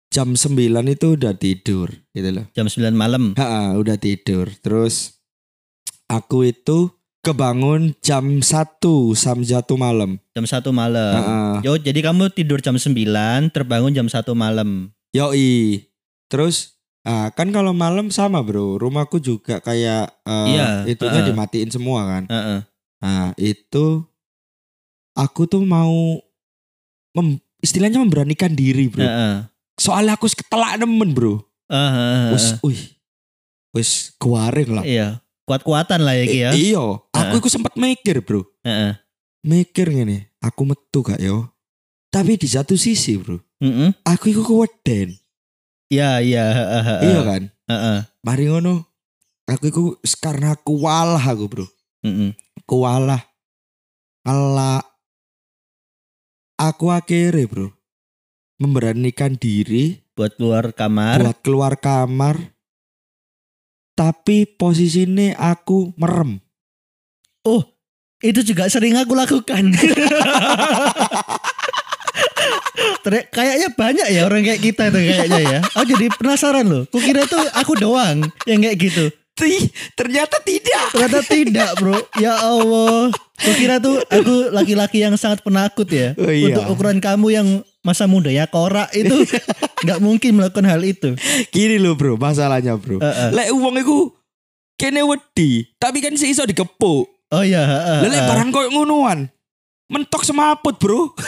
jam 0.08 0.32
9 0.32 0.56
itu 0.88 1.08
udah 1.14 1.36
tidur 1.36 1.92
gitu 2.10 2.30
loh 2.32 2.46
Jam 2.56 2.66
9 2.66 2.96
malam. 2.96 3.36
Ha, 3.36 3.76
udah 3.76 4.00
tidur 4.00 4.48
terus 4.64 5.20
aku 6.08 6.48
itu 6.48 6.90
kebangun 7.20 7.92
jam 8.00 8.40
1 8.40 8.80
jam 9.14 9.44
1 9.44 9.52
malam 9.76 10.16
Jam 10.32 10.46
1 10.48 10.64
malam. 10.72 11.14
Ha-ha. 11.20 11.38
Yo, 11.60 11.76
jadi 11.76 12.00
kamu 12.00 12.32
tidur 12.32 12.64
jam 12.64 12.80
9, 12.80 13.52
terbangun 13.52 13.92
jam 13.92 14.08
1 14.08 14.24
malam. 14.32 14.96
Yoi. 15.12 15.84
Terus 16.32 16.77
ah, 17.08 17.32
kan 17.32 17.48
kalau 17.50 17.72
malam 17.72 18.12
sama 18.12 18.44
bro, 18.44 18.76
rumahku 18.76 19.18
juga 19.18 19.58
kayak 19.58 20.12
eh, 20.22 20.46
Iya, 20.52 20.68
itunya 20.86 21.24
heeh. 21.24 21.30
dimatiin 21.32 21.72
semua 21.72 22.04
kan. 22.04 22.24
Heeh. 22.28 22.60
Nah 23.00 23.32
itu 23.38 24.04
aku 25.14 25.48
tuh 25.48 25.64
mau 25.64 26.20
mem- 27.14 27.40
istilahnya 27.60 27.98
memberanikan 27.98 28.52
diri 28.52 28.88
bro. 28.88 29.02
Heeh. 29.02 29.48
Soalnya 29.78 30.14
aku 30.14 30.28
ketelak 30.28 30.78
nemen 30.78 31.14
bro. 31.14 31.42
Ah, 31.68 31.76
ah, 31.76 32.28
Wis, 32.32 32.56
wih, 32.64 32.82
wis 33.72 34.16
kewaring 34.16 34.72
lah. 34.72 34.84
Iya, 34.84 35.20
kuat-kuatan 35.44 36.00
lah 36.00 36.16
ya 36.16 36.26
Ki 36.26 36.38
ya. 36.40 36.50
I- 36.52 36.72
iya, 36.72 36.84
aku 37.12 37.34
Heeh. 37.36 37.40
iku 37.40 37.50
sempat 37.50 37.74
mikir 37.76 38.24
bro. 38.24 38.42
Heeh. 38.64 38.96
Mikir 39.44 39.88
gini, 39.88 40.28
aku 40.40 40.64
metu 40.64 41.04
gak 41.04 41.20
yo. 41.20 41.52
Tapi 42.08 42.40
di 42.40 42.48
satu 42.48 42.80
sisi 42.80 43.20
bro, 43.20 43.38
Heeh. 43.60 43.92
aku 44.02 44.32
iku 44.32 44.42
keweden. 44.44 45.12
Iya, 45.88 46.20
iya. 46.20 46.46
Iya 47.04 47.20
kan? 47.24 47.44
Heeh. 47.72 47.98
Mari 48.24 48.44
ngono. 48.52 48.84
Aku 49.48 49.64
iku 49.72 49.84
karena 50.20 50.60
kualah 50.60 51.24
aku, 51.24 51.46
Bro. 51.48 51.68
Kualah. 52.68 53.24
Ala 54.28 54.84
aku 56.60 56.92
akhirnya, 56.92 57.48
Bro. 57.48 57.72
Memberanikan 58.60 59.38
diri 59.38 60.02
buat 60.18 60.36
keluar 60.36 60.74
kamar. 60.76 61.24
buat 61.24 61.40
keluar 61.46 61.74
kamar. 61.80 62.58
Tapi 63.98 64.46
posisinya 64.46 65.38
aku 65.40 65.96
merem. 65.98 66.38
Oh, 67.48 67.64
itu 68.20 68.44
juga 68.44 68.68
sering 68.68 68.98
aku 69.00 69.16
lakukan. 69.16 69.72
Ter- 73.04 73.28
kayaknya 73.32 73.70
banyak 73.74 74.08
ya 74.12 74.22
orang 74.28 74.42
kayak 74.44 74.62
kita 74.62 74.84
tuh 74.92 75.02
kayaknya 75.02 75.42
ya. 75.42 75.60
Oh 75.76 75.86
jadi 75.86 76.12
penasaran 76.14 76.66
loh. 76.68 76.84
Kukira 76.92 77.26
tuh 77.26 77.42
aku 77.56 77.74
doang 77.78 78.22
yang 78.46 78.60
kayak 78.62 78.78
gitu. 78.78 79.06
Tih, 79.38 79.70
ternyata 79.94 80.42
tidak. 80.42 80.98
Ternyata 80.98 81.20
tidak 81.22 81.70
bro. 81.78 81.94
Ya 82.18 82.34
Allah. 82.42 83.14
Kukira 83.38 83.78
tuh 83.78 84.02
aku 84.10 84.50
laki-laki 84.50 85.06
yang 85.06 85.14
sangat 85.14 85.46
penakut 85.46 85.86
ya. 85.94 86.18
Oh, 86.18 86.34
iya. 86.34 86.58
Untuk 86.58 86.74
ukuran 86.74 86.98
kamu 86.98 87.28
yang 87.30 87.48
masa 87.86 88.10
muda 88.10 88.34
ya 88.34 88.50
korak 88.50 88.90
itu 88.98 89.14
nggak 89.86 90.00
mungkin 90.02 90.42
melakukan 90.42 90.66
hal 90.66 90.82
itu. 90.82 91.14
Gini 91.54 91.78
loh 91.78 91.94
bro, 91.94 92.18
masalahnya 92.18 92.76
bro. 92.82 92.98
Heeh. 92.98 93.30
Lek 93.30 93.54
uang 93.54 93.78
iku 93.78 94.10
kene 94.74 95.06
wedi, 95.06 95.70
tapi 95.78 96.02
kan 96.02 96.18
si 96.18 96.34
iso 96.34 96.42
digepuk. 96.44 97.06
Oh 97.30 97.44
iya. 97.46 97.62
heeh, 97.62 98.10
Lek 98.10 98.18
heeh. 98.18 98.28
barang 98.28 98.50
koyo 98.50 98.70
ngonoan. 98.74 99.30
Mentok 99.88 100.28
semaput, 100.28 100.76
Bro. 100.76 101.16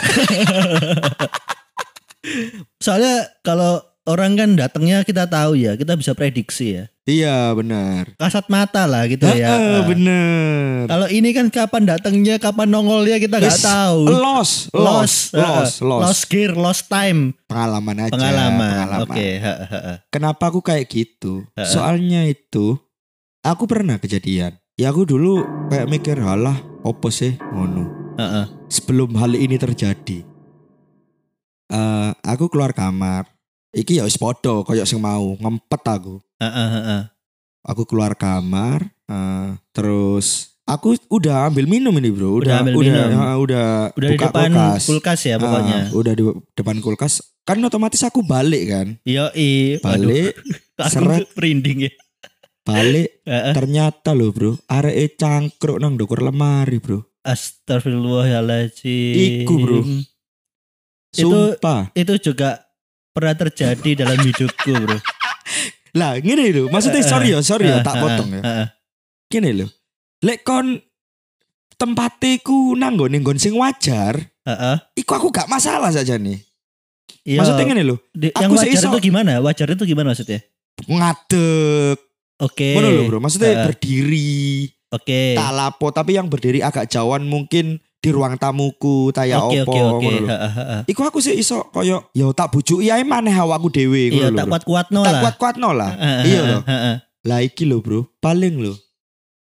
Soalnya 2.84 3.24
kalau 3.40 3.80
orang 4.04 4.36
kan 4.36 4.50
datangnya 4.52 5.00
kita 5.00 5.24
tahu 5.24 5.56
ya, 5.56 5.80
kita 5.80 5.96
bisa 5.96 6.12
prediksi 6.12 6.76
ya. 6.76 6.84
Iya, 7.08 7.56
benar. 7.56 8.12
Kasat 8.20 8.52
mata 8.52 8.84
lah 8.84 9.08
gitu 9.08 9.24
ya. 9.24 9.32
Heeh, 9.32 9.56
Heeh. 9.56 9.82
bener. 9.88 10.80
Kalau 10.86 11.08
ini 11.08 11.32
kan 11.32 11.48
kapan 11.48 11.88
datangnya, 11.88 12.36
kapan 12.36 12.68
nongolnya 12.68 13.16
kita 13.16 13.40
nggak 13.40 13.64
tahu. 13.64 14.12
Loss, 14.12 14.68
loss, 14.76 15.32
loss, 15.32 15.80
loss. 15.80 16.02
lost 16.04 16.22
gear, 16.28 16.52
lost 16.52 16.92
time, 16.92 17.32
Pengalaman 17.48 17.96
aja. 18.06 18.12
pengalaman. 18.12 18.70
pengalaman. 18.70 19.08
Oke, 19.08 19.28
heeh, 19.40 19.68
heeh. 19.72 19.96
Kenapa 20.12 20.52
aku 20.52 20.60
kayak 20.60 20.84
gitu? 20.86 21.48
Soalnya 21.56 22.28
itu 22.28 22.76
aku 23.40 23.64
pernah 23.64 23.96
kejadian. 23.96 24.60
Ya 24.76 24.92
aku 24.92 25.04
dulu 25.04 25.44
kayak 25.68 25.88
mikir 25.88 26.16
halah 26.20 26.56
opo 26.84 27.08
sih 27.08 27.36
ngono. 27.52 27.99
Heeh. 28.20 28.44
Sebelum 28.68 29.16
hal 29.16 29.32
ini 29.34 29.56
terjadi. 29.56 30.20
eh 31.68 32.10
aku 32.20 32.46
keluar 32.46 32.70
kamar. 32.70 33.24
Iki 33.70 33.96
ya 33.96 34.04
wis 34.04 34.18
podo 34.18 34.60
koyo 34.60 34.82
sing 34.82 34.98
mau 34.98 35.38
ngempet 35.38 35.82
aku. 35.86 36.18
Heeh, 36.36 36.68
heeh. 36.70 37.02
Aku 37.62 37.84
keluar 37.84 38.12
kamar 38.12 38.82
eh, 39.06 39.48
terus 39.70 40.58
aku 40.64 40.98
udah 41.08 41.46
ambil 41.46 41.64
minum 41.64 41.94
ini, 41.94 42.10
Bro. 42.10 42.42
Udah 42.42 42.60
ambil 42.60 42.74
udah, 42.76 42.90
minum. 43.06 43.08
eh, 43.14 43.36
udah 43.38 43.66
Udah 43.94 44.08
di 44.08 44.16
buka 44.16 44.26
depan 44.28 44.50
kulkas. 44.50 44.82
kulkas, 44.84 45.20
ya 45.22 45.36
pokoknya. 45.36 45.78
Ah, 45.80 45.86
udah 45.92 46.12
di 46.12 46.22
depan 46.52 46.76
kulkas. 46.78 47.12
Kan 47.40 47.62
otomatis 47.62 48.02
aku 48.02 48.20
balik 48.20 48.62
kan. 48.66 48.86
Yo 49.02 49.30
i, 49.32 49.78
Balik, 49.78 50.34
seret. 50.92 51.30
merinding 51.32 51.86
ya. 51.86 51.92
balik 52.60 53.24
ternyata 53.26 54.12
loh 54.12 54.30
bro 54.30 54.52
areke 54.68 55.16
cangkruk 55.16 55.80
nang 55.80 55.96
ndukur 55.96 56.20
lemari 56.20 56.76
bro 56.76 57.02
Astagfirullahaladzim. 57.20 59.44
Iku, 59.44 59.54
bro. 59.58 59.80
Itu- 61.10 61.26
sumpah 61.56 61.90
Itu 61.92 62.16
juga 62.16 62.64
pernah 63.10 63.34
terjadi 63.34 63.90
dalam 63.98 64.16
hidupku 64.16 64.72
bro. 64.72 64.96
lah 65.90 66.14
gini 66.22 66.54
loh 66.54 66.70
maksudnya 66.70 67.02
sorry 67.02 67.34
ya 67.34 67.42
sorry 67.42 67.66
ya 67.66 67.82
tak 67.82 67.98
potong 67.98 68.30
ya 68.30 68.38
heeh, 68.38 68.66
gini 69.26 69.50
loh 69.58 69.66
lek 70.22 70.46
kon 70.46 70.78
tempatiku 71.74 72.78
nang 72.78 72.94
nggon 72.94 73.18
nggon 73.18 73.34
sing 73.34 73.50
wajar 73.52 74.14
iku 74.94 75.12
aku 75.18 75.28
gak 75.30 75.50
masalah 75.50 75.90
saja 75.90 76.14
nih 76.14 76.38
Iya. 77.26 77.42
maksudnya 77.42 77.66
gini 77.66 77.82
loh 77.82 77.98
Di- 78.14 78.30
aku 78.30 78.38
yang 78.38 78.50
wajar 78.54 78.70
seiso- 78.70 78.86
itu 78.94 79.02
gimana? 79.02 79.42
Wajar 79.42 79.66
itu 79.66 79.82
gimana 79.82 80.14
maksudnya? 80.14 80.40
ngadeg 80.86 81.98
Oke. 82.38 82.70
ngono 82.70 82.88
loh 82.88 83.02
bro 83.04 83.18
maksudnya 83.18 83.50
Heeh. 83.50 83.66
berdiri 83.66 84.70
Oke. 84.90 85.34
tak 85.34 85.50
lapo 85.50 85.90
tapi 85.90 86.14
yang 86.14 86.26
berdiri 86.26 86.58
agak 86.60 86.86
jauhan 86.86 87.22
mungkin 87.22 87.78
di 87.96 88.08
ruang 88.08 88.34
tamuku 88.34 89.12
taya 89.12 89.38
Oke 89.38 89.60
opo 89.60 89.70
oke 89.70 89.80
oke. 90.00 90.08
lho. 90.18 90.26
Heeh, 90.26 90.52
heeh. 90.52 90.80
Iku 90.86 91.00
aku 91.02 91.20
sih 91.20 91.36
iso 91.36 91.68
koyo 91.68 92.08
yo 92.10 92.32
tak 92.32 92.50
bujuki 92.50 92.88
ae 92.88 93.04
maneh 93.04 93.30
awakku 93.32 93.68
dhewe 93.68 94.08
Iya 94.08 94.28
lho, 94.28 94.34
tak 94.34 94.46
bro. 94.46 94.50
kuat-kuat 94.50 94.86
no 94.88 95.00
tak 95.00 95.12
lah. 95.12 95.20
kuat-kuat 95.22 95.54
no 95.56 95.70
lah. 95.70 95.92
Iya 96.22 96.40
heeh. 96.60 96.96
Lah 97.22 97.38
iki 97.38 97.62
lho 97.62 97.78
bro, 97.78 98.08
paling 98.18 98.56
lho. 98.58 98.72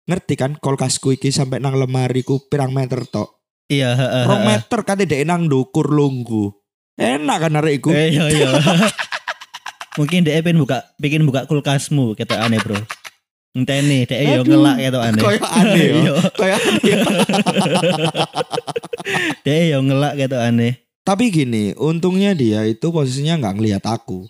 Ngerti 0.04 0.34
kan 0.34 0.56
kulkasku 0.56 1.12
iki 1.12 1.28
sampai 1.28 1.60
nang 1.60 1.76
lemari 1.76 2.24
ku 2.24 2.40
pirang 2.42 2.72
meter 2.72 3.04
tok. 3.04 3.28
Iya. 3.68 3.92
heeh, 3.92 4.24
Rong 4.24 4.42
meter 4.42 4.80
kate 4.80 5.04
dek 5.04 5.22
nang 5.22 5.44
ndukur 5.44 5.84
lunggu. 5.84 6.48
Enak 6.96 7.36
kan 7.38 7.52
arek 7.54 7.78
iku. 7.78 7.92
Eh, 7.92 8.10
Iya 8.10 8.24
iya. 8.26 8.48
Mungkin 9.98 10.22
dia 10.22 10.40
pengen 10.40 10.62
buka 10.62 10.88
bikin 10.96 11.22
buka 11.22 11.44
kulkasmu 11.44 12.14
kata 12.14 12.40
aneh 12.40 12.56
bro. 12.58 12.80
Enteni, 13.56 14.04
dia 14.04 14.36
yo 14.36 14.44
Aduh, 14.44 14.60
ngelak 14.60 14.76
kata 14.76 14.98
aneh. 15.08 15.22
Koyo 15.24 15.40
aneh 15.44 15.86
yo. 16.06 16.14
Koyo 16.36 16.56
aneh. 16.56 16.84
Dia 19.44 19.58
yo 19.72 19.78
ngelak 19.80 20.14
kata 20.20 20.52
aneh. 20.52 20.72
Tapi 21.02 21.32
gini, 21.32 21.72
untungnya 21.80 22.36
dia 22.36 22.68
itu 22.68 22.92
posisinya 22.92 23.40
nggak 23.40 23.54
ngelihat 23.56 23.84
aku. 23.88 24.28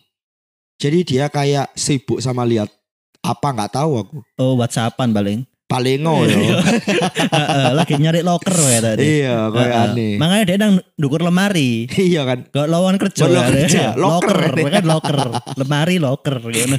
Jadi 0.78 1.02
dia 1.02 1.26
kayak 1.26 1.74
sibuk 1.74 2.22
sama 2.22 2.46
lihat 2.46 2.70
apa 3.18 3.48
nggak 3.50 3.74
tahu 3.74 3.90
aku. 3.98 4.16
Oh 4.38 4.54
WhatsAppan 4.54 5.10
paling. 5.10 5.42
Palingo 5.68 6.24
yo. 6.24 6.32
Heeh, 6.32 7.68
Lagi 7.76 7.98
nyari 7.98 8.24
locker 8.24 8.56
ya 8.56 8.80
tadi. 8.80 9.20
Iya, 9.20 9.52
Heeh. 9.52 9.82
aneh. 9.84 10.12
Makanya 10.16 10.44
dia 10.46 10.56
nang 10.56 10.74
dukur 10.96 11.20
lemari. 11.20 11.84
Iya 11.92 12.24
kan. 12.24 12.48
Gak 12.48 12.70
lawan 12.70 12.96
kerja. 12.96 13.28
Lawan 13.28 13.52
kerja, 13.52 13.92
locker. 13.92 14.32
locker, 14.32 14.70
kan 14.72 14.84
locker, 14.86 15.18
lemari 15.60 16.00
locker 16.00 16.40
gitu. 16.48 16.78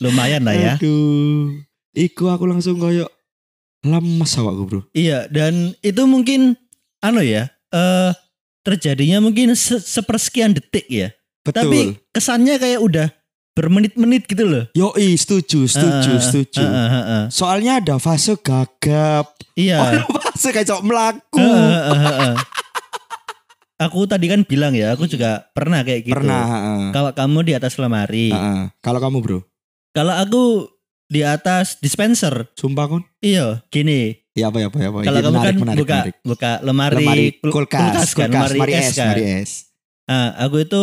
Lumayan 0.00 0.44
lah 0.44 0.54
ya. 0.54 0.74
Aduh. 0.76 1.56
Iku 1.96 2.28
aku 2.28 2.44
langsung 2.44 2.76
koyo 2.76 3.08
lemes 3.86 4.32
awakku, 4.36 4.62
Bro. 4.68 4.80
Iya, 4.92 5.30
dan 5.32 5.72
itu 5.80 6.02
mungkin 6.04 6.58
anu 7.00 7.22
ya, 7.22 7.48
eh 7.72 8.12
terjadinya 8.66 9.22
mungkin 9.22 9.54
se 9.54 9.78
sepersekian 9.78 10.52
detik 10.52 10.84
ya. 10.90 11.14
Betul. 11.46 11.70
Tapi 11.70 11.78
kesannya 12.10 12.58
kayak 12.58 12.80
udah 12.82 13.08
bermenit-menit 13.56 14.28
gitu 14.28 14.44
loh. 14.44 14.64
Yoi, 14.76 15.16
setuju, 15.16 15.64
setuju, 15.64 16.12
Heeh, 16.12 16.20
setuju. 16.20 16.60
heeh, 16.60 16.88
heeh. 16.92 17.22
Soalnya 17.32 17.80
ada 17.80 17.96
fase 17.96 18.36
gagap. 18.36 19.32
Iya. 19.56 19.80
Ada 19.80 20.02
fase 20.04 20.48
kayak 20.52 20.66
cok 20.68 20.82
melaku. 20.84 21.40
Heeh, 21.40 21.72
heeh, 21.88 22.00
heeh. 22.04 22.34
Aku 23.76 24.08
tadi 24.08 24.28
kan 24.28 24.40
bilang 24.44 24.72
ya, 24.72 24.92
aku 24.92 25.04
juga 25.08 25.48
pernah 25.56 25.80
kayak 25.84 26.04
gitu. 26.04 26.16
Pernah. 26.16 26.44
heeh. 26.44 26.82
Kalau 26.92 27.10
kamu 27.16 27.38
di 27.48 27.52
atas 27.56 27.76
lemari, 27.80 28.28
Heeh. 28.34 28.60
Kalau 28.84 29.00
kamu, 29.00 29.18
Bro? 29.24 29.40
Kalau 29.96 30.12
aku 30.12 30.68
di 31.08 31.24
atas 31.24 31.80
dispenser. 31.80 32.52
Sumpah 32.52 32.84
kon? 32.84 33.02
Iya, 33.24 33.64
gini. 33.72 34.20
Ya 34.36 34.52
apa 34.52 34.60
ya 34.60 34.68
apa 34.68 34.76
ya 34.76 34.88
apa. 34.92 34.98
Kalau 35.08 35.20
kamu 35.24 35.38
kan 35.40 35.54
menarik, 35.56 35.80
buka 35.80 35.96
menarik. 35.96 36.14
buka 36.20 36.52
lemari, 36.60 36.96
lemari 37.00 37.26
kul- 37.40 37.52
kulkas, 37.64 38.12
kan, 38.12 38.28
kulkas, 38.28 38.52
lemari, 38.52 38.72
es, 38.76 38.92
kan. 38.92 39.06
lemari 39.08 39.24
es. 39.40 39.50
Nah, 40.04 40.28
aku 40.36 40.56
itu 40.60 40.82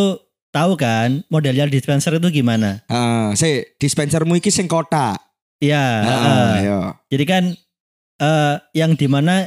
tahu 0.50 0.74
kan 0.74 1.22
modelnya 1.30 1.70
dispenser 1.70 2.18
itu 2.18 2.34
gimana. 2.34 2.82
Heeh, 2.90 3.26
si 3.38 3.50
dispensermu 3.78 4.34
iki 4.42 4.50
sing 4.50 4.66
kotak. 4.66 5.22
Iya. 5.62 5.86
Heeh. 6.02 6.52
ya. 6.66 6.80
Jadi 7.14 7.24
kan 7.30 7.44
eh 8.18 8.56
yang 8.74 8.98
di 8.98 9.06
mana 9.06 9.46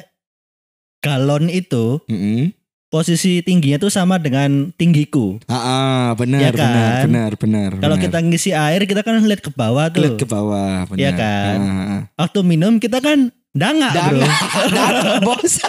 galon 1.03 1.51
itu 1.51 1.99
Heeh. 2.07 2.55
Posisi 2.97 3.45
tingginya 3.45 3.77
tuh 3.77 3.93
sama 3.93 4.17
dengan 4.17 4.73
tinggiku. 4.73 5.37
Heeh, 5.45 6.07
benar, 6.17 6.41
Ya 6.41 6.49
benar, 6.49 6.73
kan? 6.73 7.05
benar, 7.05 7.31
benar. 7.37 7.71
Kalau 7.77 7.97
benar. 8.01 8.05
kita 8.09 8.19
ngisi 8.25 8.51
air 8.57 8.81
kita 8.89 9.05
kan 9.05 9.21
lihat 9.21 9.45
ke 9.45 9.53
bawah 9.53 9.93
tuh. 9.93 10.01
Lihat 10.01 10.17
ke 10.17 10.25
bawah, 10.25 10.89
benar. 10.89 10.97
Iya 10.97 11.11
kan? 11.13 11.57
Heeh. 11.61 12.01
Waktu 12.17 12.41
minum 12.41 12.81
kita 12.81 13.05
kan 13.05 13.29
dangak 13.53 13.93
bro. 13.93 14.25
Dangak, 14.25 14.41
dangak, 14.73 15.21
bos. 15.29 15.55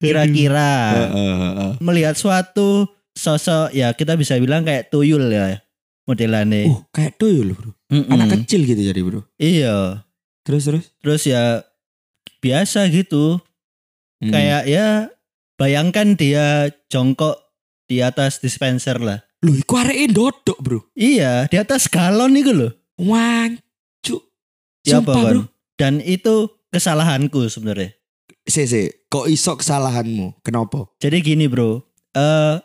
Kira-kira 0.00 0.70
Heeh, 1.12 1.34
heeh. 1.40 1.72
melihat 1.84 2.16
suatu 2.16 2.88
sosok 3.12 3.72
ya 3.72 3.92
kita 3.96 4.16
bisa 4.16 4.36
bilang 4.36 4.64
kayak 4.64 4.88
tuyul 4.92 5.28
ya 5.28 5.60
modelannya. 6.06 6.68
Uh, 6.72 6.80
kayak 6.94 7.16
tuyul, 7.20 7.52
Bro. 7.52 7.74
Mm-mm. 7.92 8.12
Anak 8.12 8.44
kecil 8.44 8.62
gitu 8.64 8.80
jadi, 8.80 9.00
Bro. 9.02 9.20
Iya. 9.36 10.06
Terus 10.46 10.62
terus. 10.64 10.84
Terus 11.02 11.22
ya 11.26 11.66
biasa 12.38 12.86
gitu. 12.88 13.42
Hmm. 14.22 14.32
Kayak 14.32 14.62
ya 14.64 14.86
bayangkan 15.56 16.16
dia 16.16 16.72
jongkok 16.88 17.36
di 17.86 18.00
atas 18.00 18.40
dispenser 18.40 18.96
lah. 18.98 19.20
Loh, 19.44 19.52
iku 19.52 19.76
areke 19.76 20.10
ndodok, 20.10 20.58
Bro. 20.58 20.80
Iya, 20.96 21.46
di 21.46 21.56
atas 21.60 21.86
galon 21.86 22.34
itu 22.34 22.50
loh. 22.50 22.72
Wancu. 22.96 24.16
Ya 24.88 25.04
apa, 25.04 25.12
Bro. 25.12 25.42
Dan 25.76 26.00
itu 26.00 26.48
kesalahanku 26.72 27.44
sebenarnya. 27.52 27.92
Si, 28.48 28.64
si, 28.64 28.88
kok 29.12 29.28
iso 29.28 29.58
kesalahanmu? 29.60 30.40
Kenapa? 30.40 30.88
Jadi 31.02 31.20
gini 31.20 31.50
bro, 31.50 31.84
eh 32.16 32.56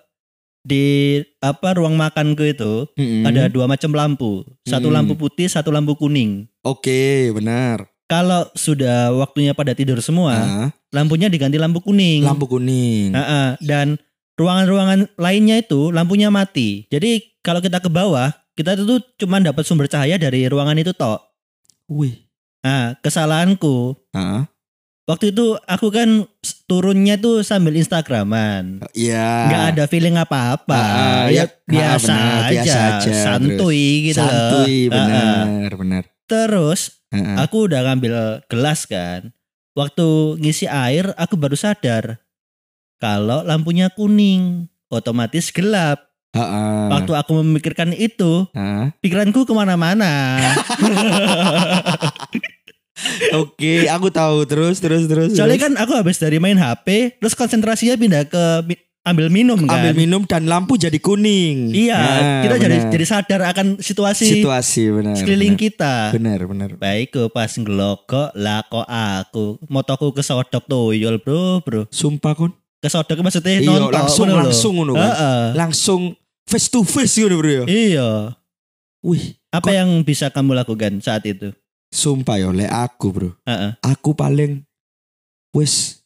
di 0.62 1.18
apa 1.42 1.74
ruang 1.76 1.98
makanku 1.98 2.46
itu 2.46 2.86
Mm-mm. 2.96 3.26
ada 3.26 3.50
dua 3.50 3.66
macam 3.68 3.92
lampu. 3.92 4.46
Satu 4.64 4.88
Hmm. 4.88 4.96
lampu 5.02 5.18
putih, 5.18 5.50
satu 5.50 5.74
lampu 5.74 5.98
kuning. 5.98 6.48
Oke, 6.62 7.34
benar. 7.36 7.91
Kalau 8.12 8.52
sudah 8.52 9.16
waktunya 9.16 9.56
pada 9.56 9.72
tidur 9.72 10.04
semua, 10.04 10.36
Ah, 10.36 10.68
lampunya 10.92 11.32
diganti 11.32 11.56
lampu 11.56 11.80
kuning. 11.80 12.28
lampu 12.28 12.44
kuning. 12.44 13.16
Ah. 13.16 13.56
dan 13.64 13.96
ruangan-ruangan 14.36 15.16
lainnya 15.16 15.64
itu 15.64 15.96
lampunya 15.96 16.28
mati. 16.28 16.92
Jadi 16.92 17.40
kalau 17.40 17.64
kita 17.64 17.80
ke 17.80 17.88
bawah, 17.88 18.36
kita 18.52 18.76
itu 18.76 19.00
cuma 19.16 19.40
dapat 19.40 19.64
sumber 19.64 19.88
cahaya 19.88 20.20
dari 20.20 20.44
ruangan 20.52 20.76
itu 20.76 20.92
tok. 20.92 21.24
Wih. 21.88 22.28
Nah, 22.62 23.00
kesalahanku 23.00 23.96
Ah, 24.12 24.44
waktu 25.08 25.32
itu 25.32 25.56
aku 25.64 25.88
kan 25.90 26.28
turunnya 26.68 27.16
tuh 27.16 27.48
sambil 27.48 27.80
Instagraman. 27.80 28.84
Iya. 28.92 29.48
nggak 29.48 29.64
ada 29.72 29.84
feeling 29.88 30.20
apa-apa. 30.20 30.76
Ah, 30.76 31.26
ya, 31.32 31.48
ya, 31.48 31.64
biasa, 31.64 32.12
aja, 32.12 32.52
biasa 32.52 32.80
aja, 33.00 33.12
santuy 33.16 34.12
gitu. 34.12 34.20
Santuy, 34.20 34.92
benar, 34.92 35.72
benar. 35.80 36.04
Terus 36.32 37.04
ah. 37.12 37.44
aku 37.44 37.68
udah 37.68 37.84
ngambil 37.92 38.40
gelas 38.48 38.88
kan. 38.88 39.36
Waktu 39.76 40.40
ngisi 40.40 40.68
air 40.72 41.12
aku 41.20 41.36
baru 41.36 41.60
sadar 41.60 42.24
kalau 43.02 43.42
lampunya 43.42 43.92
kuning, 43.92 44.72
otomatis 44.88 45.52
gelap. 45.52 46.00
Ah. 46.32 46.88
Waktu 46.88 47.12
aku 47.18 47.44
memikirkan 47.44 47.92
itu, 47.92 48.48
Ah. 48.56 48.94
pikiranku 49.04 49.44
ke 49.44 49.52
mana-mana. 49.52 50.40
Oke, 53.42 53.90
aku 53.90 54.14
tahu 54.14 54.46
terus 54.46 54.78
terus 54.78 55.10
terus. 55.10 55.34
Soalnya 55.34 55.58
terus. 55.58 55.74
kan 55.74 55.82
aku 55.82 55.98
habis 55.98 56.22
dari 56.22 56.38
main 56.38 56.56
HP, 56.56 57.18
terus 57.18 57.34
konsentrasinya 57.34 57.98
pindah 57.98 58.24
ke 58.30 58.44
ambil 59.02 59.28
minum 59.28 59.58
kan. 59.60 59.76
ambil 59.76 59.94
minum 59.96 60.22
dan 60.24 60.46
lampu 60.46 60.76
jadi 60.76 60.94
kuning. 60.96 61.74
Iya, 61.74 61.98
Nah, 61.98 62.42
kita 62.42 62.56
jadi 62.60 62.78
benar. 62.78 62.92
jadi 62.92 63.06
sadar 63.08 63.42
akan 63.48 63.68
situasi, 63.78 64.26
situasi 64.38 64.84
benar. 64.90 65.16
sekeliling 65.16 65.54
benar. 65.54 65.64
kita. 65.64 65.94
Benar, 66.14 66.40
benar. 66.46 66.70
Baik 66.76 67.10
pas 67.28 67.50
ngelokok 67.50 68.30
lah 68.34 68.62
kok 68.64 68.86
aku 68.86 69.46
motoku 69.66 70.12
kesodok 70.12 70.64
tuyul 70.64 71.18
bro 71.18 71.60
bro 71.60 71.90
Sumpah 71.90 72.34
kon. 72.34 72.54
kesodok 72.78 73.18
maksudnya 73.20 73.58
Iya, 73.58 73.68
nonton 73.68 73.90
langsung 73.92 74.26
ngono 74.28 74.36
lho. 74.36 74.44
langsung 74.44 74.74
ngono 74.76 74.94
kan. 74.96 75.14
Langsung 75.56 76.02
face 76.44 76.68
to 76.68 76.82
face 76.82 77.16
gitu 77.16 77.36
bro 77.36 77.52
ya. 77.52 77.64
iya 77.66 78.10
Wih, 79.02 79.34
apa 79.50 79.66
Kok- 79.66 79.76
yang 79.76 79.90
bisa 80.02 80.30
kamu 80.30 80.54
lakukan 80.56 80.98
saat 80.98 81.26
itu 81.26 81.50
sumpah 81.90 82.38
ya 82.38 82.48
oleh 82.48 82.66
aku 82.66 83.08
bro. 83.10 83.30
Heeh. 83.44 83.74
Aku 83.82 84.14
paling 84.14 84.62
wis 85.52 86.06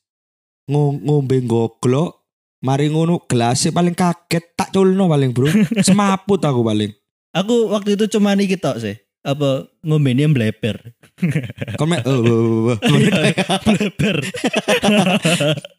ngo- 0.65 0.97
ngombe 0.97 1.37
goglok 1.41 2.24
Mari 2.65 2.89
ngono 2.89 3.21
gelasnya 3.29 3.69
paling 3.69 3.93
kaget 3.93 4.57
tak 4.57 4.73
culno 4.73 5.05
paling 5.05 5.29
bro. 5.29 5.45
Semaput 5.85 6.41
aku 6.41 6.65
paling. 6.65 6.89
Aku 7.37 7.69
waktu 7.69 7.93
itu 7.93 8.09
cuma 8.17 8.33
iki 8.33 8.57
tok 8.57 8.81
sih 8.81 8.97
apa 9.25 9.65
ngombene 9.81 10.29
bleber 10.29 10.77
komen 11.81 12.05
oh, 12.05 12.21
oh, 12.21 12.21
oh, 12.69 12.77
oh. 12.77 12.77
bleber 13.65 14.21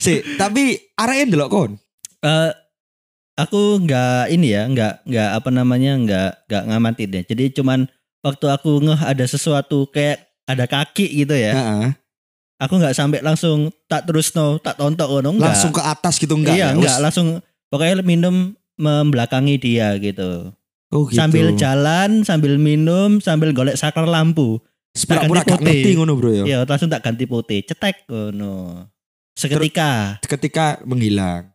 sih 0.03 0.19
tapi 0.35 0.91
arahnya 0.99 1.31
delok 1.31 1.51
kon? 1.55 1.71
Eh, 2.27 2.51
aku 3.39 3.79
nggak 3.87 4.33
ini 4.35 4.57
ya 4.57 4.67
nggak 4.67 5.07
nggak 5.07 5.31
apa 5.39 5.49
namanya 5.55 5.93
nggak 6.01 6.31
nggak 6.51 6.65
ngamatin 6.73 7.17
ya. 7.21 7.23
Jadi 7.23 7.45
cuman 7.55 7.87
waktu 8.25 8.47
aku 8.51 8.83
ngeh 8.83 9.01
ada 9.05 9.25
sesuatu 9.29 9.87
kayak 9.93 10.27
ada 10.49 10.65
kaki 10.67 11.07
gitu 11.23 11.37
ya. 11.37 11.53
Heeh. 11.55 11.89
Aku 12.57 12.75
nggak 12.81 12.97
sampai 12.97 13.21
langsung 13.21 13.69
tak 13.85 14.09
terus 14.09 14.33
no 14.33 14.57
tak 14.57 14.81
tontok 14.81 15.09
ngono 15.09 15.37
enggak 15.37 15.53
langsung 15.53 15.73
ke 15.77 15.83
atas 15.85 16.17
gitu 16.17 16.35
enggak 16.37 16.57
iya 16.57 16.73
ya? 16.73 16.77
enggak 16.77 16.97
langsung 17.05 17.41
pokoknya 17.69 18.01
minum 18.01 18.57
membelakangi 18.77 19.57
dia 19.57 19.97
gitu. 19.97 20.53
oh, 20.93 21.09
gitu. 21.09 21.17
sambil 21.17 21.57
jalan 21.57 22.23
sambil 22.23 22.61
minum 22.61 23.19
sambil 23.25 23.53
golek 23.57 23.77
saklar 23.77 24.09
lampu. 24.09 24.61
Pura-pura 24.97 25.45
ganti 25.45 25.53
gak 25.53 25.61
putih. 25.61 25.69
ngerti 25.69 25.91
ngono 26.01 26.13
bro 26.17 26.31
ya? 26.33 26.45
Ya 26.49 26.59
langsung 26.65 26.89
tak 26.89 27.05
ganti 27.05 27.29
putih 27.29 27.61
cetek 27.65 28.09
ngono. 28.09 28.89
Seketika. 29.37 30.17
Ketika 30.25 30.81
menghilang. 30.89 31.53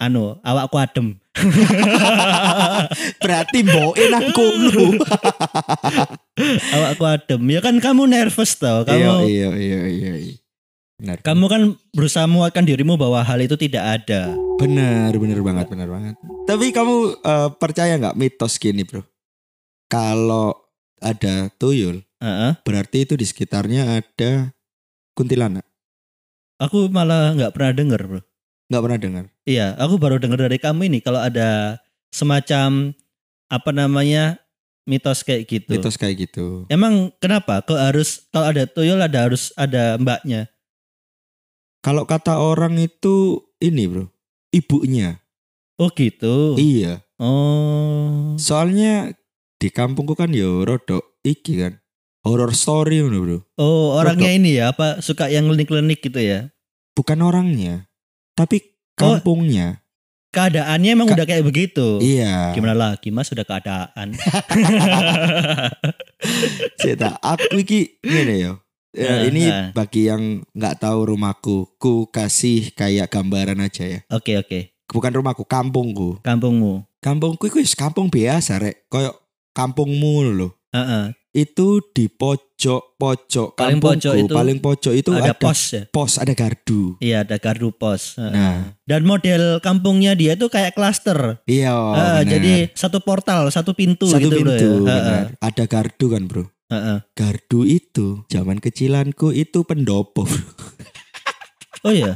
Anu 0.00 0.40
awakku 0.40 0.80
adem. 0.80 1.20
Berarti 3.22 3.58
mboke 3.60 4.04
nang 4.08 4.32
kono. 4.32 4.96
Awakku 6.76 7.04
adem. 7.04 7.40
Ya 7.52 7.60
kan 7.60 7.76
kamu 7.76 8.08
nervous 8.08 8.56
tau 8.56 8.88
kamu 8.88 9.28
iya 9.28 9.52
iya 9.52 9.80
iya 9.84 10.12
iya 10.16 10.39
benar 11.00 11.16
kamu 11.24 11.44
kan 11.48 11.62
berusaha 11.96 12.28
menguatkan 12.28 12.68
dirimu 12.68 13.00
bahwa 13.00 13.24
hal 13.24 13.40
itu 13.40 13.56
tidak 13.56 14.04
ada 14.04 14.36
benar 14.60 15.10
benar 15.16 15.40
banget 15.40 15.66
benar 15.72 15.88
banget 15.88 16.14
tapi 16.44 16.68
kamu 16.70 17.16
eh, 17.24 17.48
percaya 17.56 17.96
nggak 17.96 18.16
mitos 18.20 18.60
gini 18.60 18.84
bro 18.84 19.00
kalau 19.88 20.52
ada 21.00 21.48
tuyul 21.56 22.04
Heeh. 22.20 22.52
berarti 22.60 23.08
itu 23.08 23.16
di 23.16 23.24
sekitarnya 23.24 24.04
ada 24.04 24.52
kuntilanak 25.16 25.64
aku 26.60 26.92
malah 26.92 27.32
nggak 27.32 27.56
pernah 27.56 27.72
denger 27.72 28.00
bro 28.04 28.20
nggak 28.70 28.82
pernah 28.84 29.00
dengar 29.00 29.24
Iya, 29.50 29.74
aku 29.82 29.98
baru 29.98 30.22
dengar 30.22 30.46
dari 30.46 30.62
kamu 30.62 30.86
ini 30.86 30.98
kalau 31.02 31.18
ada 31.18 31.82
semacam 32.14 32.94
apa 33.50 33.70
namanya 33.74 34.38
mitos 34.86 35.26
kayak 35.26 35.42
gitu. 35.50 35.74
mitos 35.74 35.98
kayak 35.98 36.30
gitu 36.30 36.70
Emang 36.70 37.10
kenapa? 37.18 37.66
Kok 37.66 37.74
harus 37.74 38.30
kalau 38.30 38.46
ada 38.46 38.70
tuyul 38.70 39.02
ada 39.02 39.26
harus 39.26 39.50
ada 39.58 39.98
mbaknya? 39.98 40.46
Kalau 41.80 42.04
kata 42.04 42.36
orang 42.36 42.76
itu 42.76 43.40
ini 43.58 43.84
bro 43.84 44.04
ibunya 44.50 45.18
Oh 45.80 45.88
gitu. 45.90 46.54
iya 46.54 47.02
Oh. 47.16 48.36
soalnya 48.36 49.16
di 49.56 49.68
kampungku 49.68 50.12
kan 50.12 50.28
yo 50.30 50.60
rodok 50.60 51.00
iki 51.20 51.56
kan 51.56 51.80
horror 52.20 52.52
story 52.52 52.98
ngono 52.98 53.18
bro 53.18 53.38
Oh 53.56 53.94
orangnya 53.94 54.30
ini 54.30 54.56
ya 54.56 54.70
apa 54.70 55.00
suka 55.00 55.26
yang 55.26 55.46
klinik-klinik 55.46 55.98
gitu 56.00 56.16
ya? 56.16 56.48
bukan 56.92 57.16
orangnya 57.20 57.86
tapi 58.34 58.60
Oh. 58.96 59.16
kampungnya 59.16 59.80
Keadaannya 60.30 60.94
emang 60.94 61.10
Ka- 61.10 61.18
udah 61.18 61.26
kayak 61.26 61.42
begitu. 61.42 61.98
iya 61.98 62.54
Gimana 62.54 62.94
lagi 62.94 63.10
mas 63.10 63.26
sudah 63.26 63.42
keadaan. 63.42 64.14
Cita, 66.78 67.18
aku 67.18 67.58
iki 67.58 67.98
ngene 68.00 68.34
yo. 68.38 68.52
Ya, 68.90 69.06
Nah, 69.06 69.20
ini 69.22 69.42
nah. 69.46 69.70
bagi 69.70 70.10
yang 70.10 70.42
nggak 70.50 70.82
tahu 70.82 71.14
rumahku, 71.14 71.78
ku 71.78 72.10
kasih 72.10 72.74
kayak 72.74 73.06
gambaran 73.06 73.62
aja 73.62 73.86
ya. 73.86 74.00
Oke 74.10 74.34
oke. 74.34 74.74
Bukan 74.90 75.14
rumahku, 75.14 75.46
kampungku. 75.46 76.18
Kampungmu. 76.26 76.82
Kampungku 76.98 77.46
itu 77.46 77.62
kampung 77.78 78.10
biasa 78.10 78.58
rek, 78.58 78.90
koyok 78.90 79.14
kampungmu 79.54 80.14
loh. 80.34 80.52
Heeh. 80.74 81.14
Itu 81.30 81.78
di 81.94 82.10
pojok 82.10 82.98
pojok 82.98 83.54
Paling 83.54 83.78
kampungku, 83.78 84.02
pojok 84.02 84.14
itu 84.18 84.34
paling 84.34 84.58
pojok 84.58 84.92
itu 84.98 85.10
ada, 85.14 85.30
ada, 85.30 85.34
pos 85.38 85.60
ya. 85.70 85.82
pos, 85.86 86.12
ada 86.18 86.34
gardu. 86.34 86.98
Iya 86.98 87.22
ada 87.22 87.38
gardu 87.38 87.70
pos. 87.70 88.18
Heeh. 88.18 88.34
Nah, 88.34 88.74
Dan 88.82 89.06
model 89.06 89.62
kampungnya 89.62 90.18
dia 90.18 90.34
tuh 90.34 90.50
kayak 90.50 90.74
klaster. 90.74 91.38
iya. 91.46 91.70
Benar. 91.70 92.26
jadi 92.26 92.54
satu 92.74 92.98
portal, 92.98 93.46
satu 93.54 93.70
pintu 93.78 94.10
satu 94.10 94.26
gitu 94.26 94.42
pintu, 94.42 94.82
loh 94.82 94.90
ya. 94.90 94.98
benar. 94.98 95.24
Ada 95.38 95.64
gardu 95.70 96.06
kan 96.10 96.26
bro. 96.26 96.50
Heeh. 96.70 96.98
Gardu 97.18 97.66
itu 97.66 98.22
zaman 98.30 98.62
kecilanku 98.62 99.34
itu 99.34 99.66
pendopo. 99.66 100.24
Oh 101.80 101.88
iya. 101.88 102.12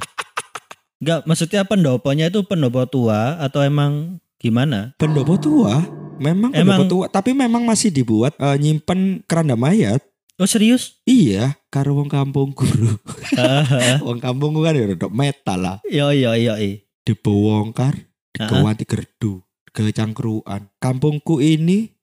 Enggak, 1.00 1.24
maksudnya 1.24 1.64
pendoponya 1.64 2.28
itu 2.28 2.44
pendopo 2.44 2.84
tua 2.84 3.40
atau 3.40 3.64
emang 3.64 4.20
gimana? 4.36 4.92
pendopo 5.00 5.40
tua. 5.40 5.80
Memang 6.20 6.52
Emang- 6.52 6.84
pendopo 6.84 6.84
tua, 6.84 7.06
tapi 7.08 7.32
memang 7.32 7.64
masih 7.64 7.88
dibuat 7.88 8.36
eh, 8.36 8.60
nyimpen 8.60 9.24
keranda 9.24 9.56
mayat. 9.56 10.04
Oh 10.36 10.44
serius? 10.44 11.00
Iya, 11.08 11.56
karo 11.72 11.96
wong 11.96 12.12
kampungku 12.12 12.68
bro. 12.68 12.92
Hahaha. 13.40 14.02
wong 14.06 14.20
kampungku 14.20 14.60
kan 14.60 14.76
ya 14.76 14.84
rodok 14.84 15.16
metal 15.16 15.58
lah. 15.64 15.76
Yo 15.88 16.12
yo 16.12 16.36
yo. 16.36 16.60
yo. 16.60 16.84
Dibongkar, 17.08 18.04
digawanti 18.36 18.84
gerdu, 18.84 19.40
ke 19.72 19.96
cangkruan. 19.96 20.68
Kampungku 20.76 21.40
ini 21.40 21.93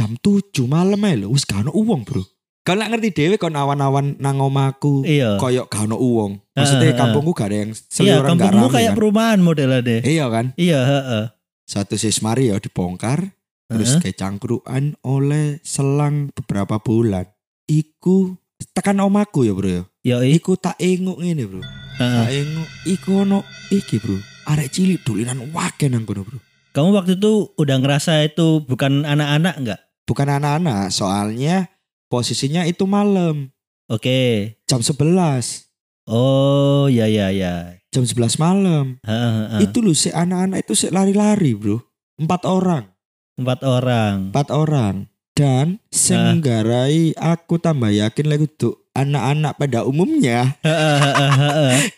jam 0.00 0.16
7 0.16 0.64
malam 0.64 0.96
ae 1.04 1.20
lho, 1.20 1.28
wis 1.28 1.44
gak 1.44 1.60
ono 1.60 1.76
uwong, 1.76 2.08
Bro. 2.08 2.24
Kau 2.60 2.72
nak 2.72 2.88
ngerti 2.88 3.12
dhewe 3.12 3.36
kon 3.36 3.52
awan-awan 3.52 4.16
nang 4.16 4.40
omahku 4.40 5.04
Iya. 5.04 5.36
koyok 5.36 5.68
gak 5.68 5.84
ono 5.84 5.96
uwong. 5.96 6.32
Maksudnya 6.56 6.88
Heeh, 6.88 6.96
kampungku 6.96 7.32
gak 7.32 7.52
ada 7.52 7.56
yang 7.60 7.72
Iya, 7.72 7.84
seliuran 7.88 8.24
gak 8.24 8.28
kampungmu 8.48 8.64
rame. 8.64 8.74
kayak 8.74 8.88
kan. 8.88 8.96
perumahan 8.96 9.40
modelnya. 9.40 9.80
Iya 10.00 10.24
kan? 10.28 10.46
Iya, 10.56 10.80
heeh. 10.80 11.24
Satu 11.64 11.94
sismari 11.94 12.48
ya 12.48 12.56
dibongkar, 12.56 13.36
terus 13.66 13.96
Heeh. 13.96 14.00
kayak 14.02 14.16
cangkruan 14.16 14.84
oleh 15.00 15.60
selang 15.60 16.32
beberapa 16.32 16.80
bulan. 16.80 17.28
Iku 17.64 18.36
tekan 18.72 19.00
omaku 19.00 19.44
ya, 19.44 19.52
Bro 19.52 19.68
ya. 19.68 19.82
Yo 20.00 20.16
i. 20.20 20.36
Iku 20.36 20.56
tak 20.56 20.80
enguk 20.80 21.20
ngene, 21.20 21.44
Bro. 21.44 21.60
Heeh. 21.96 22.16
Tak 22.16 22.30
enguk 22.32 22.68
iku 22.84 23.10
ono 23.20 23.38
iki, 23.68 23.96
Bro. 23.96 24.16
Arek 24.46 24.68
cilik 24.68 25.00
dolinan 25.00 25.48
wake 25.52 25.88
nang 25.88 26.04
kono, 26.04 26.24
Bro. 26.24 26.40
Kamu 26.70 26.94
waktu 26.94 27.18
itu 27.18 27.50
udah 27.56 27.76
ngerasa 27.78 28.22
itu 28.22 28.62
bukan 28.62 29.02
anak-anak 29.02 29.54
enggak? 29.58 29.80
Bukan 30.10 30.26
anak-anak, 30.26 30.90
soalnya 30.90 31.70
posisinya 32.10 32.66
itu 32.66 32.82
malam, 32.82 33.54
Oke. 33.86 34.58
jam 34.66 34.82
11. 34.82 35.70
Oh, 36.10 36.90
ya 36.90 37.06
ya 37.06 37.30
ya. 37.30 37.78
jam 37.94 38.02
11 38.02 38.34
malam. 38.42 38.98
Heeh, 39.06 39.32
heeh. 39.54 39.60
Itu 39.70 39.78
loh 39.78 39.94
si 39.94 40.10
anak-anak 40.10 40.66
itu 40.66 40.74
si 40.74 40.90
lari-lari, 40.90 41.54
Bro. 41.54 41.78
Empat 42.18 42.42
orang, 42.42 42.90
empat 43.38 43.62
orang. 43.62 44.34
empat 44.34 44.48
orang. 44.50 45.06
Dan 45.30 45.78
sing 45.94 46.42
nggarai 46.42 47.14
aku 47.14 47.62
tambah 47.62 47.94
yakin 47.94 48.26
lagi 48.28 48.50
tuh 48.50 48.90
anak-anak 48.92 49.56
pada 49.56 49.86
umumnya. 49.86 50.58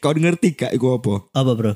Kau 0.04 0.12
ngerti 0.12 0.52
gak 0.52 0.76
iku 0.76 1.00
apa? 1.00 1.14
Apa 1.32 1.52
bro? 1.56 1.72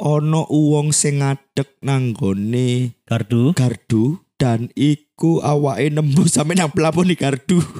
Ono 0.00 0.46
uwong 0.48 0.94
sing 0.96 1.20
ngadeg 1.20 1.76
nanggone 1.84 2.98
Gardu? 3.04 3.52
gardu 3.52 4.22
dan 4.40 4.72
iku 5.14 5.38
awake 5.46 5.94
nembus 5.94 6.28
sampe 6.34 6.58
nang 6.58 6.74
plafon 6.74 7.06
di 7.06 7.14
gardu. 7.14 7.62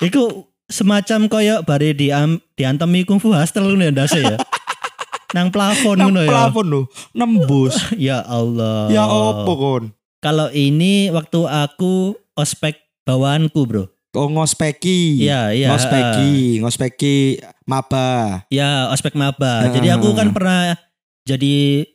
Iku 0.00 0.48
semacam 0.64 1.28
koyo 1.28 1.60
bare 1.62 1.92
di 1.92 2.08
diantemi 2.56 3.04
kungfu 3.04 3.30
hustle 3.30 3.68
ngono 3.68 3.84
ya 3.86 3.92
ndase 3.94 4.20
ya. 4.20 4.36
Nang 5.36 5.54
plafon 5.54 5.94
nang 5.94 6.10
ngono 6.10 6.26
ya. 6.26 6.32
plafon 6.32 6.66
lho, 6.66 6.82
nembus. 7.14 7.76
Ya 7.94 8.18
Allah. 8.24 8.90
ya 8.90 9.06
opo 9.06 9.52
kon? 9.54 9.84
Kalau 10.18 10.50
ini 10.50 11.12
waktu 11.14 11.46
aku 11.46 12.18
ospek 12.34 12.80
bawaanku, 13.06 13.60
Bro. 13.62 13.84
Oh 14.16 14.26
ngospeki. 14.26 15.22
Iya, 15.22 15.54
iya. 15.54 15.68
Ngospeki, 15.70 16.64
ngospeki 16.64 17.16
maba. 17.62 18.42
Ya, 18.50 18.90
ospek 18.90 19.14
maba. 19.14 19.68
Heeh. 19.68 19.78
Jadi 19.78 19.88
aku 19.94 20.16
kan 20.18 20.34
pernah 20.34 20.74
jadi 21.22 21.86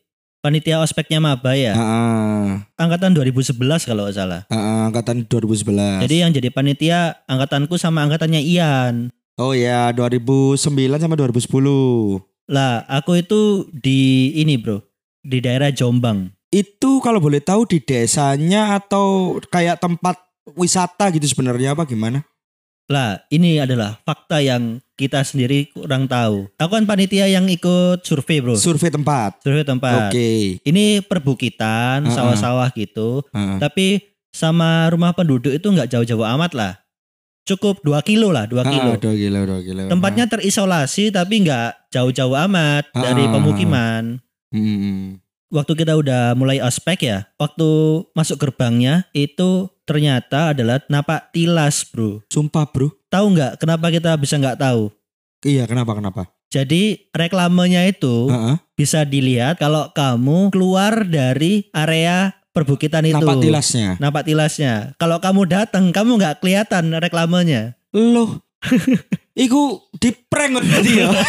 panitia 0.45 0.77
ospeknya 0.77 1.17
maba 1.17 1.57
ya. 1.57 1.73
Heeh. 1.73 2.61
Angkatan 2.77 3.17
2011 3.17 3.57
kalau 3.89 4.05
nggak 4.05 4.13
salah. 4.13 4.41
Heeh, 4.53 4.79
angkatan 4.93 5.25
2011. 5.25 6.05
Jadi 6.05 6.15
yang 6.21 6.29
jadi 6.29 6.53
panitia 6.53 7.25
angkatanku 7.25 7.81
sama 7.81 8.05
angkatannya 8.05 8.45
Ian. 8.45 9.09
Oh 9.41 9.57
ya, 9.57 9.89
2009 9.89 10.61
sama 11.01 11.17
2010. 11.17 12.21
Lah, 12.45 12.85
aku 12.85 13.17
itu 13.17 13.65
di 13.73 14.29
ini, 14.37 14.61
Bro. 14.61 14.85
Di 15.25 15.41
daerah 15.41 15.73
Jombang. 15.73 16.29
Itu 16.53 17.01
kalau 17.01 17.17
boleh 17.17 17.41
tahu 17.41 17.65
di 17.65 17.81
desanya 17.81 18.77
atau 18.77 19.41
kayak 19.49 19.81
tempat 19.81 20.21
wisata 20.53 21.09
gitu 21.09 21.25
sebenarnya 21.25 21.73
apa 21.73 21.89
gimana? 21.89 22.21
Lah, 22.85 23.17
ini 23.33 23.57
adalah 23.57 23.97
fakta 24.05 24.45
yang 24.45 24.77
kita 24.93 25.25
sendiri 25.25 25.73
kurang 25.73 26.05
tahu. 26.05 26.45
Aku 26.61 26.71
kan 26.77 26.85
panitia 26.85 27.25
yang 27.25 27.49
ikut 27.49 28.05
survei, 28.05 28.45
Bro. 28.45 28.61
Survei 28.61 28.93
tempat. 28.93 29.41
Survei 29.41 29.65
tempat. 29.65 30.13
Oke. 30.13 30.61
Ini 30.61 31.01
perbukitan, 31.01 32.05
sawah-sawah 32.05 32.69
gitu. 32.77 33.25
Heeh. 33.33 33.57
Tapi 33.57 33.87
sama 34.29 34.85
rumah 34.93 35.17
penduduk 35.17 35.49
itu 35.49 35.65
nggak 35.65 35.89
jauh-jauh 35.89 36.27
amat 36.37 36.53
lah. 36.53 36.73
Cukup 37.45 37.81
2 37.81 37.97
kilo 38.05 38.29
lah, 38.29 38.45
2 38.49 38.61
kilo. 38.65 38.91
Ah, 38.93 38.97
dua 38.97 39.13
kilo, 39.13 39.39
dua 39.45 39.61
kilo. 39.61 39.81
Tempatnya 39.85 40.25
terisolasi 40.25 41.13
tapi 41.13 41.45
nggak 41.45 41.93
jauh-jauh 41.93 42.33
amat 42.49 42.89
Ah, 42.93 43.01
dari 43.01 43.25
ah, 43.25 43.31
pemukiman. 43.33 44.03
Hmm. 44.49 45.21
Waktu 45.53 45.73
kita 45.77 45.93
udah 45.93 46.33
mulai 46.33 46.57
ospek 46.61 47.05
ya, 47.05 47.29
waktu 47.37 47.65
masuk 48.17 48.41
gerbangnya 48.41 49.05
itu 49.13 49.69
ternyata 49.85 50.51
adalah 50.51 50.81
napak 50.89 51.31
tilas 51.31 51.85
bro. 51.87 52.25
Sumpah 52.27 52.65
bro. 52.67 52.91
Tahu 53.07 53.25
nggak 53.37 53.61
kenapa 53.61 53.87
kita 53.93 54.11
bisa 54.17 54.35
nggak 54.41 54.59
tahu? 54.59 54.91
Iya 55.45 55.69
kenapa 55.69 55.93
kenapa? 55.95 56.27
Jadi 56.49 57.11
reklamenya 57.13 57.85
itu 57.89 58.29
Heeh. 58.29 58.55
bisa 58.73 59.05
dilihat 59.05 59.61
kalau 59.61 59.89
kamu 59.93 60.49
keluar 60.53 61.05
dari 61.05 61.69
area 61.73 62.33
perbukitan 62.55 63.03
itu. 63.03 63.19
Nampak 63.19 63.43
tilasnya. 63.43 63.89
Nampak 63.99 64.23
tilasnya. 64.23 64.73
Kalau 64.95 65.19
kamu 65.19 65.41
datang, 65.51 65.91
kamu 65.91 66.15
nggak 66.15 66.39
kelihatan 66.39 66.95
reklamenya. 66.95 67.75
Loh. 67.91 68.39
Iku 69.35 69.83
di 69.99 70.15
prank 70.15 70.63
ya. 70.87 71.11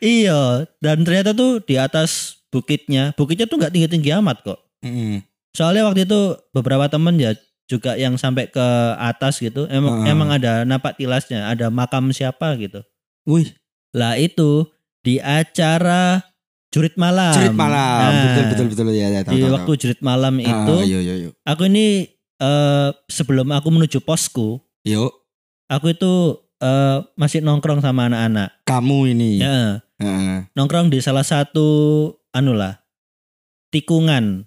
Iya, 0.00 0.64
dan 0.80 1.04
ternyata 1.04 1.36
tuh 1.36 1.60
di 1.60 1.76
atas 1.76 2.40
bukitnya, 2.48 3.12
bukitnya 3.12 3.44
tuh 3.44 3.60
nggak 3.60 3.76
tinggi-tinggi 3.76 4.08
amat 4.16 4.40
kok. 4.40 4.58
Heeh. 4.80 5.20
Soalnya 5.52 5.84
waktu 5.84 6.08
itu 6.08 6.36
beberapa 6.52 6.88
temen 6.88 7.20
ya 7.20 7.36
juga 7.66 7.94
yang 7.94 8.14
sampai 8.14 8.46
ke 8.46 8.66
atas 8.96 9.38
gitu, 9.38 9.66
emang 9.68 10.00
Ah. 10.00 10.06
emang 10.06 10.28
ada 10.30 10.62
napak 10.62 10.94
tilasnya, 10.94 11.46
ada 11.46 11.66
makam 11.68 12.10
siapa 12.10 12.54
gitu. 12.56 12.82
Wih, 13.24 13.50
Lah 13.90 14.14
itu 14.14 14.68
di 15.00 15.16
acara 15.16 16.22
jurit 16.68 16.94
malam. 16.94 17.32
cerit 17.32 17.50
malam. 17.52 18.00
Nah, 18.04 18.22
betul 18.24 18.44
betul 18.46 18.66
betul 18.68 18.86
ya, 18.92 19.08
ya 19.08 19.20
tahu, 19.20 19.32
Di 19.32 19.40
tahu, 19.40 19.52
waktu 19.52 19.66
tahu. 19.68 19.80
jurit 19.80 20.00
malam 20.00 20.34
itu, 20.36 20.74
iya 20.84 20.98
iya 21.00 21.14
iya. 21.18 21.28
aku 21.42 21.66
ini 21.66 22.06
eh, 22.36 22.88
sebelum 23.06 23.48
aku 23.48 23.68
menuju 23.68 23.98
posku, 23.98 24.60
Yuk, 24.84 25.10
aku 25.66 25.90
itu 25.90 26.12
eh, 26.56 26.98
masih 27.14 27.40
nongkrong 27.40 27.80
sama 27.80 28.06
anak-anak. 28.06 28.62
kamu 28.62 29.10
ini. 29.10 29.40
Ya, 29.40 29.80
Heeh. 29.96 30.44
nongkrong 30.52 30.86
di 30.86 31.00
salah 31.00 31.24
satu 31.24 31.64
anu 32.30 32.52
lah 32.52 32.78
tikungan 33.68 34.44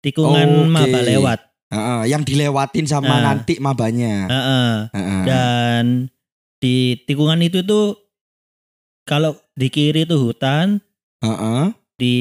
tikungan 0.00 0.48
Oke. 0.62 0.70
maba 0.70 1.00
lewat 1.02 1.40
Heeh, 1.70 2.00
yang 2.08 2.22
dilewatin 2.22 2.82
sama 2.84 3.14
Ah. 3.14 3.22
nanti 3.24 3.56
mabanya. 3.58 4.26
Heeh. 4.26 4.70
Heeh. 4.90 5.22
dan 5.22 5.84
di 6.58 6.76
tikungan 7.00 7.40
itu 7.40 7.62
tuh 7.62 7.94
kalau 9.02 9.32
di 9.52 9.68
kiri 9.68 10.02
itu 10.02 10.16
hutan 10.16 10.78
Heeh. 11.20 11.72
di 11.94 12.16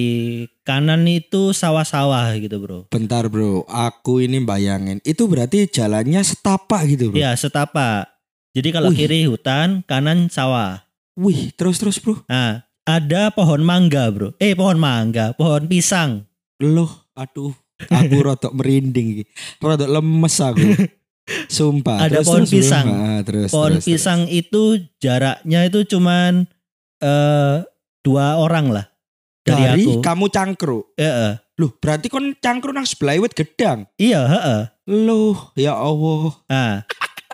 kanan 0.62 1.04
itu 1.04 1.52
sawah-sawah 1.52 2.36
gitu 2.36 2.58
bro 2.58 2.80
Bentar 2.88 3.26
bro, 3.26 3.64
aku 3.66 4.20
ini 4.20 4.40
bayangin. 4.40 5.00
Itu 5.02 5.26
berarti 5.26 5.66
jalannya 5.66 6.20
setapak 6.20 6.86
gitu 6.88 7.10
bro. 7.10 7.18
ya 7.18 7.34
setapak 7.34 8.10
jadi 8.52 8.70
kalau 8.72 8.90
Wih. 8.92 8.98
kiri 8.98 9.26
hutan 9.26 9.82
kanan 9.84 10.28
sawah 10.28 10.84
Wih, 11.16 11.52
terus 11.54 11.78
terus 11.78 11.98
bro. 11.98 12.22
nah 12.26 12.64
ada 12.84 13.30
pohon 13.30 13.62
mangga 13.62 14.08
bro 14.10 14.34
eh 14.38 14.54
pohon 14.54 14.78
mangga 14.78 15.34
pohon 15.34 15.66
pisang 15.66 16.26
Loh, 16.60 16.92
aduh. 17.14 17.56
Aku 17.88 18.16
rodok 18.20 18.52
merinding. 18.52 19.08
iki. 19.16 19.24
Rodok 19.64 19.88
lemes 19.88 20.36
aku. 20.44 20.68
Sumpah. 21.48 22.10
Ada 22.10 22.20
Terus, 22.20 22.28
pohon 22.28 22.42
terus, 22.44 22.52
pisang. 22.52 22.88
Ah, 22.90 23.20
terus, 23.22 23.50
pohon 23.54 23.74
terus, 23.78 23.86
pisang 23.86 24.20
itu 24.28 24.82
jaraknya 24.98 25.70
itu 25.70 25.86
cuman 25.86 26.50
eh 27.00 27.58
dua 28.02 28.42
orang 28.42 28.74
lah 28.74 28.86
terus. 29.46 29.62
dari, 29.62 29.64
Dari 29.64 29.84
aku. 29.86 30.02
kamu 30.02 30.26
cangkruk. 30.34 30.86
Eh, 30.98 31.06
eh. 31.06 31.34
Loh, 31.60 31.72
berarti 31.76 32.08
kon 32.08 32.34
cangkruk 32.40 32.74
nang 32.74 32.88
sebelah 32.88 33.20
wit 33.20 33.36
gedang. 33.36 33.86
Iya, 34.00 34.26
heeh. 34.26 34.62
Loh, 34.90 35.54
ya 35.54 35.76
Allah. 35.78 36.34
Nah, 36.50 36.74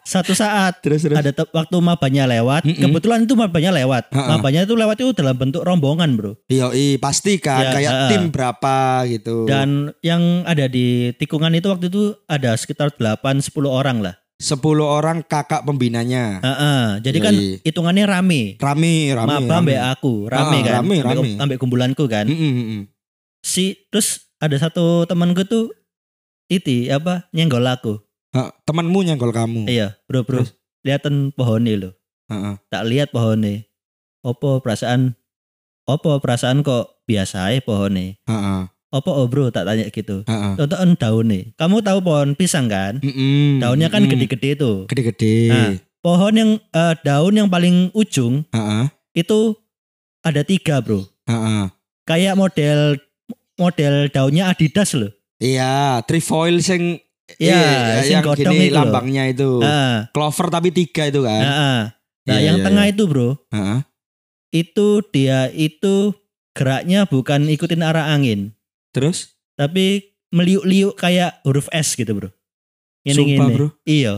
satu 0.05 0.31
saat 0.31 0.79
Terus 0.79 1.01
terus. 1.01 1.17
ada 1.17 1.33
waktu 1.49 1.75
mabanya 1.81 2.23
lewat, 2.23 2.61
Mm-mm. 2.61 2.77
kebetulan 2.79 3.25
itu 3.25 3.33
mabanya 3.33 3.73
lewat. 3.73 4.13
Ha-ha. 4.13 4.37
Mabanya 4.37 4.61
itu 4.61 4.77
lewat 4.77 4.95
itu 4.95 5.11
dalam 5.11 5.33
bentuk 5.33 5.65
rombongan, 5.65 6.13
Bro. 6.13 6.37
Iya, 6.45 6.69
iya, 6.71 6.95
pasti 6.95 7.35
kan 7.35 7.59
Ya, 7.59 7.69
kayak 7.73 7.91
ah. 7.91 8.09
tim 8.13 8.23
berapa 8.29 8.77
gitu. 9.07 9.49
Dan 9.49 9.91
yang 9.99 10.45
ada 10.45 10.65
di 10.65 11.09
tikungan 11.11 11.51
itu 11.51 11.67
waktu 11.67 11.89
itu 11.89 12.13
ada 12.25 12.53
sekitar 12.53 12.93
8 12.93 13.17
10 13.41 13.49
orang 13.65 13.99
lah. 13.99 14.13
10 14.37 14.61
orang 14.77 15.23
kakak 15.23 15.63
pembinanya. 15.63 16.37
Heeh. 16.39 17.01
Jadi 17.01 17.17
kan 17.17 17.33
Yoi. 17.33 17.63
hitungannya 17.63 18.05
rame. 18.05 18.41
Rame, 18.55 19.09
rame. 19.09 19.29
Maba 19.41 19.57
rame. 19.57 19.73
mbak 19.73 19.83
aku, 19.91 20.13
rame 20.27 20.57
Ah, 20.57 20.61
kan. 20.61 20.73
rame, 20.79 20.95
Ambek- 20.95 21.17
rame. 21.17 21.29
ambek 21.39 21.57
kumpulanku 21.57 22.05
kan. 22.05 22.29
Mm, 22.29 22.37
mm, 22.37 22.53
mm. 22.69 22.81
Si 23.41 23.89
terus 23.89 24.29
ada 24.37 24.53
satu 24.55 25.05
temanku 25.05 25.41
tuh 25.43 25.73
iti 26.45 26.93
apa 26.93 27.25
nyenggol 27.31 27.65
aku. 27.65 28.04
Ha, 28.35 28.51
temanmu 28.67 28.99
nyenggol 29.07 29.31
kamu. 29.31 29.71
Iya, 29.71 29.95
bro 30.11 30.27
bro. 30.27 30.43
Terus? 30.43 30.51
Lihatin 30.83 31.31
pohonnya. 31.31 31.95
Heeh. 32.27 32.53
Tak 32.67 32.83
lihat 32.83 33.09
pohonnya. 33.15 33.63
Opo 34.25 34.59
perasaan 34.59 35.15
Opo 35.85 36.17
perasaan 36.17 36.65
kok 36.65 37.05
biasa 37.05 37.53
aja 37.53 37.61
pohonnya. 37.61 38.17
Heeh. 38.27 38.61
Opo 38.89 39.11
oh 39.13 39.27
bro 39.29 39.53
tak 39.53 39.69
tanya 39.69 39.85
gitu. 39.93 40.25
Tonton 40.25 40.97
daunnya. 40.97 41.53
Kamu 41.55 41.83
tahu 41.85 41.99
pohon 42.01 42.33
pisang 42.33 42.65
kan? 42.65 42.97
Mm-mm, 43.03 43.59
Daunnya 43.61 43.91
kan 43.91 44.03
mm-mm. 44.03 44.11
gede-gede 44.17 44.57
tuh. 44.57 44.87
Gede-gede. 44.89 45.51
Nah. 45.51 45.73
Pohon 46.01 46.33
yang 46.33 46.51
eh, 46.57 46.93
daun 47.05 47.33
yang 47.37 47.49
paling 47.49 47.89
ujung 47.93 48.45
Heeh. 48.49 48.85
itu 49.13 49.57
ada 50.25 50.41
tiga 50.41 50.81
bro. 50.81 51.05
Heeh. 51.29 51.69
Kayak 52.07 52.35
model 52.39 52.97
model 53.61 54.09
daunnya 54.09 54.49
Adidas 54.49 54.97
loh. 54.97 55.11
Iya, 55.37 55.99
trefoil 56.07 56.63
sing 56.63 57.04
Iya, 57.35 57.57
iya, 57.57 58.01
sing 58.01 58.13
yang 58.13 58.23
godong 58.23 58.53
gini 58.53 58.69
itu 58.69 58.73
loh. 58.73 58.85
lambangnya 58.85 59.23
itu. 59.25 59.49
Ah, 59.59 60.05
Clover 60.13 60.47
tapi 60.47 60.69
tiga 60.69 61.09
itu 61.09 61.25
kan. 61.25 61.41
ah, 61.41 61.49
ah. 61.49 61.79
Nah, 62.25 62.37
Iya, 62.37 62.45
yang 62.47 62.57
iya, 62.57 62.65
tengah 62.65 62.85
iya. 62.85 62.93
itu 62.93 63.03
bro, 63.05 63.29
Heeh. 63.49 63.79
itu 64.51 64.87
dia 65.09 65.39
itu 65.49 66.13
geraknya 66.53 67.05
bukan 67.05 67.45
ikutin 67.45 67.81
arah 67.81 68.09
angin, 68.09 68.53
Terus? 68.91 69.33
tapi 69.53 70.13
meliuk-liuk 70.29 70.93
kayak 70.95 71.41
huruf 71.41 71.65
S 71.69 71.93
gitu 71.93 72.13
bro. 72.13 72.29
Ini 73.03 73.13
Sumpah, 73.13 73.29
gini. 73.45 73.53
bro. 73.53 73.67
Iya. 73.85 74.13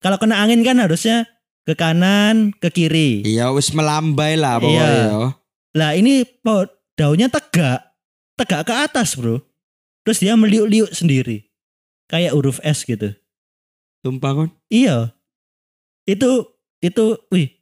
Kalau 0.00 0.16
kena 0.16 0.40
angin 0.40 0.60
kan 0.60 0.80
harusnya 0.80 1.28
ke 1.64 1.72
kanan, 1.72 2.56
ke 2.56 2.68
kiri. 2.68 3.20
Iya, 3.20 3.52
wis 3.52 3.72
melambai 3.72 4.36
lah 4.36 4.56
Iya. 4.56 4.64
pokoknya. 4.64 4.88
yo. 5.06 5.24
Lah 5.76 5.90
ini 5.92 6.24
daunnya 6.96 7.28
tegak, 7.28 7.80
tegak 8.34 8.64
ke 8.64 8.74
atas 8.74 9.12
bro. 9.12 9.40
Terus 10.02 10.18
dia 10.18 10.32
meliuk-liuk 10.34 10.88
sendiri, 10.90 11.49
kayak 12.10 12.34
huruf 12.34 12.58
S 12.66 12.82
gitu. 12.82 13.14
Sumpah 14.02 14.34
kon. 14.34 14.50
Iya. 14.66 15.14
Itu 16.04 16.50
itu, 16.82 17.22
wih, 17.30 17.60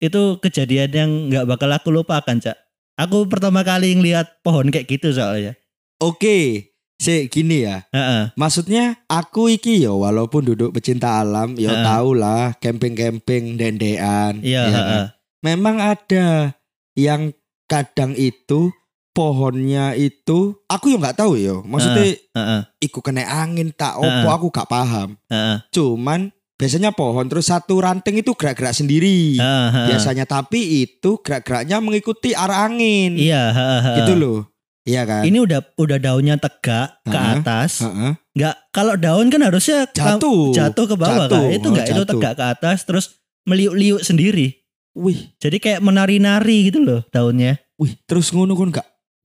itu 0.00 0.22
kejadian 0.40 0.90
yang 0.92 1.10
nggak 1.32 1.46
bakal 1.48 1.68
aku 1.72 1.88
lupakan 1.92 2.36
cak 2.36 2.56
aku 2.96 3.28
pertama 3.28 3.64
kali 3.64 3.96
ngeliat 3.96 4.40
pohon 4.44 4.68
kayak 4.68 4.88
gitu 4.88 5.12
soalnya 5.12 5.56
Oke, 5.96 6.76
sih 7.00 7.24
gini 7.32 7.64
ya. 7.64 7.88
Heeh. 7.88 8.28
Maksudnya 8.36 9.00
aku 9.08 9.48
iki 9.48 9.80
yo 9.80 9.96
walaupun 10.04 10.44
duduk 10.44 10.76
pecinta 10.76 11.24
alam, 11.24 11.56
yo 11.56 11.72
Heeh. 11.72 11.80
tau 11.80 12.12
lah 12.12 12.52
camping-camping 12.60 13.56
dendean. 13.56 14.44
iya 14.44 14.68
ya 14.68 14.68
kan? 14.68 14.76
heeh. 14.76 15.06
Memang 15.40 15.80
ada 15.80 16.52
yang 16.92 17.32
kadang 17.64 18.12
itu 18.12 18.76
pohonnya 19.16 19.96
itu 19.96 20.60
aku 20.68 20.92
yo 20.92 21.00
nggak 21.00 21.16
tahu 21.16 21.40
yo. 21.40 21.64
Maksudnya 21.64 22.12
Heeh. 22.36 22.60
iku 22.84 23.00
kena 23.00 23.24
angin 23.24 23.72
tak 23.72 23.96
opo 23.96 24.04
Heeh. 24.04 24.28
aku 24.28 24.46
gak 24.52 24.68
paham. 24.68 25.16
Heeh. 25.32 25.64
Cuman 25.72 26.28
biasanya 26.54 26.92
pohon 26.92 27.24
terus 27.24 27.48
satu 27.48 27.80
ranting 27.80 28.20
itu 28.20 28.36
gerak-gerak 28.36 28.76
sendiri. 28.76 29.40
Heeh, 29.40 29.66
heeh. 29.72 29.86
Biasanya 29.88 30.28
tapi 30.28 30.84
itu 30.84 31.16
gerak-geraknya 31.24 31.80
mengikuti 31.80 32.36
arah 32.36 32.68
angin. 32.68 33.16
iya 33.16 33.48
heeh, 33.50 33.80
heeh. 33.80 33.96
Gitu 34.04 34.12
loh. 34.14 34.40
Iya 34.86 35.02
kan? 35.02 35.26
ini 35.26 35.42
udah 35.42 35.66
udah 35.82 35.98
daunnya 35.98 36.38
tegak 36.38 37.02
ke 37.02 37.10
Heeh. 37.10 37.42
atas 37.42 37.82
Heeh. 37.82 38.14
nggak 38.38 38.54
kalau 38.70 38.94
daun 38.94 39.26
kan 39.34 39.42
harusnya 39.42 39.82
Jatuh. 39.90 40.54
jatuh 40.54 40.86
ke 40.86 40.94
bawah 40.94 41.26
Jatuh. 41.26 41.42
kan 41.42 41.50
itu 41.50 41.66
Oh, 41.66 41.72
nggak 41.74 41.86
itu 41.90 42.02
jatuh. 42.06 42.10
tegak 42.14 42.34
ke 42.38 42.44
atas 42.46 42.78
terus 42.86 43.04
meliuk-liuk 43.42 44.06
sendiri 44.06 44.62
Wih, 44.94 45.34
jadi 45.42 45.58
kayak 45.58 45.82
menari-nari 45.82 46.70
gitu 46.70 46.78
loh 46.86 47.02
daunnya 47.10 47.58
wih, 47.76 47.98
terus 48.06 48.30
ngono 48.30 48.54
kan 48.54 48.70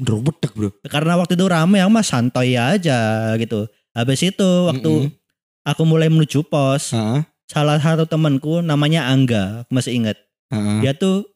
gak 0.01 0.03
ndrobedek, 0.03 0.51
Bro. 0.51 0.69
karena 0.83 1.13
waktu 1.15 1.37
itu 1.37 1.45
rame 1.45 1.77
yang 1.77 1.93
mas 1.93 2.09
santai 2.09 2.57
aja 2.57 2.97
gitu 3.37 3.69
habis 3.91 4.19
itu 4.19 4.49
waktu 4.65 4.91
Mm-mm. 5.05 5.13
aku 5.61 5.85
mulai 5.85 6.09
menuju 6.09 6.41
pos 6.43 6.89
Heeh. 6.91 7.21
salah 7.45 7.77
satu 7.77 8.03
temanku 8.03 8.59
namanya 8.59 9.05
Angga 9.07 9.61
aku 9.61 9.71
masih 9.71 9.93
ingat 9.95 10.17
Heeh. 10.49 10.81
dia 10.81 10.91
tuh 10.91 11.29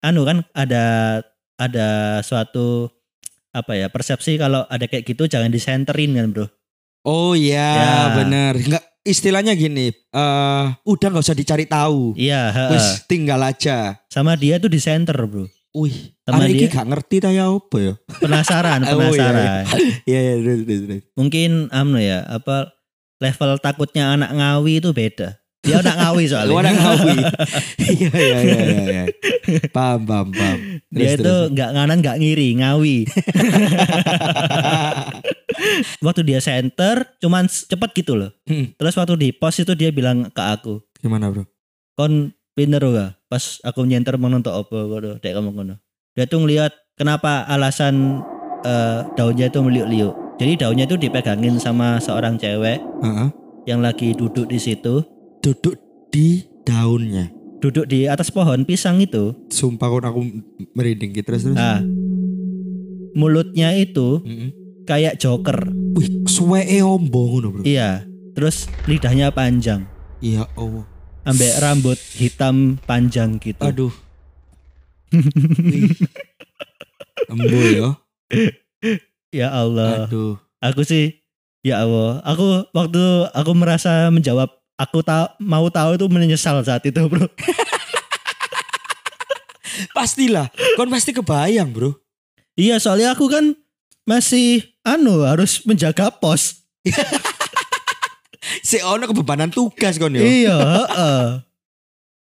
anu 0.00 0.24
kan 0.24 0.44
ada 0.52 0.84
ada 1.56 1.88
suatu 2.20 2.88
apa 3.50 3.74
ya 3.74 3.88
persepsi 3.88 4.36
kalau 4.36 4.62
ada 4.64 4.84
kayak 4.84 5.04
gitu 5.04 5.24
jangan 5.24 5.48
disenterin 5.48 6.14
kan 6.14 6.28
bro 6.30 6.46
Oh 7.00 7.32
iya, 7.32 7.56
Ya. 7.72 7.92
bener. 8.12 8.60
Enggak 8.60 8.84
istilahnya 9.00 9.56
gini, 9.56 9.88
eh 9.88 10.64
udah 10.84 11.06
nggak 11.08 11.24
usah 11.24 11.32
dicari 11.32 11.64
tahu. 11.64 12.12
iya 12.12 12.52
heeh. 12.52 12.76
Wis 12.76 13.08
tinggal 13.08 13.40
aja. 13.40 13.96
sama 14.12 14.36
dia 14.36 14.60
tuh 14.60 14.68
disenter 14.68 15.16
bro 15.16 15.48
Wih, 15.70 16.18
ini 16.26 16.66
dia- 16.66 16.72
gak 16.72 16.86
ngerti 16.90 17.16
ta 17.22 17.30
ya 17.30 17.46
apa 17.46 17.76
ya? 17.78 17.94
penasaran 18.18 18.82
Oh, 18.90 18.90
iya, 18.90 18.98
penasaran. 18.98 19.62
Iya, 20.02 20.20
iya, 20.34 20.96
mungkin 21.14 21.70
anu 21.70 22.02
ya 22.02 22.26
apa 22.26 22.74
level 23.22 23.54
takutnya 23.62 24.18
anak 24.18 24.34
ngawi 24.34 24.82
itu 24.82 24.90
beda. 24.90 25.38
Dia 25.62 25.78
anak 25.78 25.94
ngawi 25.94 26.24
soalnya. 26.32 26.50
Lu 26.50 26.58
anak 26.58 26.74
ngawi. 26.74 27.14
Iya, 27.90 28.10
iya, 28.10 28.38
iya, 28.40 28.60
iya, 28.64 28.82
iya. 28.86 29.04
Paham, 29.70 30.06
paham, 30.08 30.28
paham. 30.32 30.58
Dia 30.90 31.14
itu 31.14 31.34
nggak 31.54 31.70
nganan 31.70 31.98
nggak 32.02 32.16
ngiri 32.18 32.48
ngawi. 32.58 32.96
Waktu 36.00 36.20
dia 36.24 36.40
center 36.40 37.04
cuman 37.20 37.44
cepet 37.46 37.90
gitu 37.94 38.16
loh. 38.16 38.30
Hmm, 38.48 38.72
terus 38.74 38.96
waktu 38.96 39.14
di 39.14 39.28
pos 39.30 39.54
itu 39.54 39.70
dia 39.74 39.92
bilang 39.92 40.32
ke 40.32 40.42
aku 40.42 40.80
Gimana, 40.98 41.30
Bro? 41.30 41.44
kon 41.94 42.32
pinter 42.56 42.80
gak 42.80 43.19
pas 43.30 43.38
aku 43.62 43.86
nyenter 43.86 44.18
menonton 44.18 44.50
apa 44.50 44.74
kono 44.76 45.10
dek 45.16 45.30
kamu 45.30 45.54
kono 45.54 45.74
dia 46.12 46.26
tuh 46.26 46.42
ngeliat 46.42 46.74
kenapa 46.94 47.46
alasan 47.46 48.20
eh, 48.60 49.06
daunnya 49.14 49.46
itu 49.46 49.58
meliuk-liuk 49.58 50.14
jadi 50.36 50.52
daunnya 50.58 50.84
itu 50.84 50.98
dipegangin 50.98 51.56
sama 51.56 51.96
seorang 51.96 52.34
cewek 52.34 52.82
Heeh. 53.00 53.28
yang 53.64 53.78
lagi 53.78 54.12
duduk 54.12 54.44
di 54.44 54.58
situ 54.58 55.06
Duduk 55.40 55.78
di 56.10 56.42
daunnya. 56.62 57.30
duduk 57.58 57.86
di 57.86 58.04
atas 58.04 58.28
pohon 58.28 58.64
pisang 58.64 58.98
itu 58.98 59.32
Sumpah 59.48 59.88
kon 59.88 60.02
aku 60.02 60.20
merinding 60.74 61.12
gitu 61.12 61.24
terus 61.24 61.44
terus. 61.44 61.54
nah 61.54 61.78
mulutnya 63.12 63.74
itu 63.74 64.20
Mm-mm. 64.20 64.50
kayak 64.84 65.16
joker 65.16 65.70
Wih, 65.92 66.22
suweke 66.24 66.80
ombo 66.80 67.30
ngono, 67.30 67.48
Bro. 67.52 67.62
iya 67.62 68.02
terus 68.32 68.66
lidahnya 68.84 69.30
panjang 69.30 69.86
Iya, 70.18 70.44
oh. 70.52 70.84
Ambek 71.24 71.52
rambut 71.60 71.98
hitam 72.16 72.80
panjang 72.88 73.36
gitu 73.38 73.60
Aduh. 73.60 73.92
Embo 77.30 77.60
ya. 77.60 77.88
ya 79.30 79.48
Allah 79.52 80.06
Aduh. 80.08 80.38
aku 80.62 80.82
sih 80.82 81.20
ya 81.60 81.82
Allah 81.84 82.22
aku 82.24 82.64
waktu 82.72 83.02
aku 83.34 83.52
merasa 83.52 84.08
menjawab 84.08 84.48
aku 84.74 85.04
tahu 85.04 85.26
mau 85.42 85.66
tahu 85.68 85.98
itu 86.00 86.06
menyesal 86.08 86.62
saat 86.64 86.82
itu 86.86 87.00
bro 87.04 87.26
Pastilah, 89.96 90.52
kon 90.76 90.92
pasti 90.92 91.08
kebayang, 91.12 91.72
Bro. 91.72 91.96
iya 92.52 92.76
soalnya 92.76 93.16
aku 93.16 93.32
kan 93.32 93.56
masih 94.04 94.60
anu 94.84 95.24
harus 95.24 95.64
menjaga 95.64 96.12
pos 96.12 96.60
Si 98.64 98.80
ono 98.80 99.04
kebebanan 99.04 99.52
tugas 99.52 100.00
kon 100.00 100.16
yo. 100.16 100.24
iya 100.24 100.56
heeh. 100.56 101.24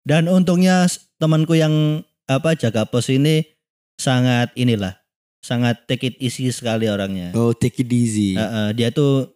dan 0.08 0.26
untungnya 0.32 0.88
temanku 1.20 1.54
yang 1.54 2.00
apa 2.24 2.56
jaga 2.56 2.88
pos 2.88 3.12
ini 3.12 3.44
sangat 4.00 4.48
inilah 4.56 4.96
sangat 5.44 5.84
take 5.84 6.08
it 6.08 6.16
easy 6.20 6.48
sekali 6.48 6.88
orangnya 6.88 7.32
Oh, 7.36 7.52
take 7.52 7.80
it 7.84 7.90
easy. 7.92 8.36
Heeh, 8.36 8.72
dia 8.76 8.88
tuh 8.92 9.28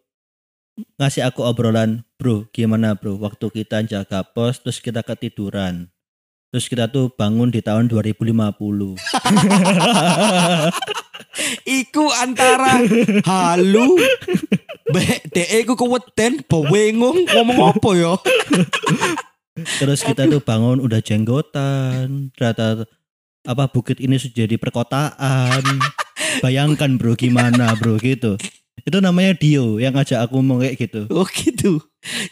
ngasih 0.99 1.23
aku 1.23 1.47
obrolan, 1.47 2.03
bro, 2.19 2.51
gimana 2.51 2.99
bro, 2.99 3.15
waktu 3.21 3.47
kita 3.47 3.87
jaga 3.87 4.27
pos 4.27 4.59
terus 4.59 4.83
kita 4.83 5.07
ketiduran. 5.07 5.94
Terus 6.55 6.71
kita 6.71 6.87
tuh 6.87 7.11
bangun 7.11 7.51
di 7.51 7.59
tahun 7.59 7.91
2050. 7.91 8.31
Iku 11.67 12.05
antara 12.15 12.79
halu 13.27 13.99
Bek 14.87 15.35
dek 15.35 15.51
iku 15.67 15.75
keweden 15.75 16.47
bawengong 16.47 17.27
ngomong 17.27 17.75
apa 17.75 17.91
ya? 17.99 18.15
terus 19.83 20.07
kita 20.07 20.31
tuh 20.31 20.39
bangun 20.39 20.79
udah 20.79 21.03
jenggotan. 21.03 22.31
Ternyata 22.39 22.87
apa 23.43 23.65
bukit 23.67 23.99
ini 23.99 24.15
sudah 24.15 24.47
jadi 24.47 24.55
perkotaan. 24.55 25.59
Bayangkan 26.39 26.95
bro 26.95 27.19
gimana 27.19 27.75
bro 27.75 27.99
gitu. 27.99 28.39
Itu 28.85 29.01
namanya 29.01 29.33
Dio 29.33 29.81
yang 29.81 29.97
ngajak 29.97 30.29
aku 30.29 30.45
ngomong 30.45 30.61
kayak 30.61 30.77
gitu. 30.77 31.09
Oh 31.09 31.25
gitu. 31.25 31.81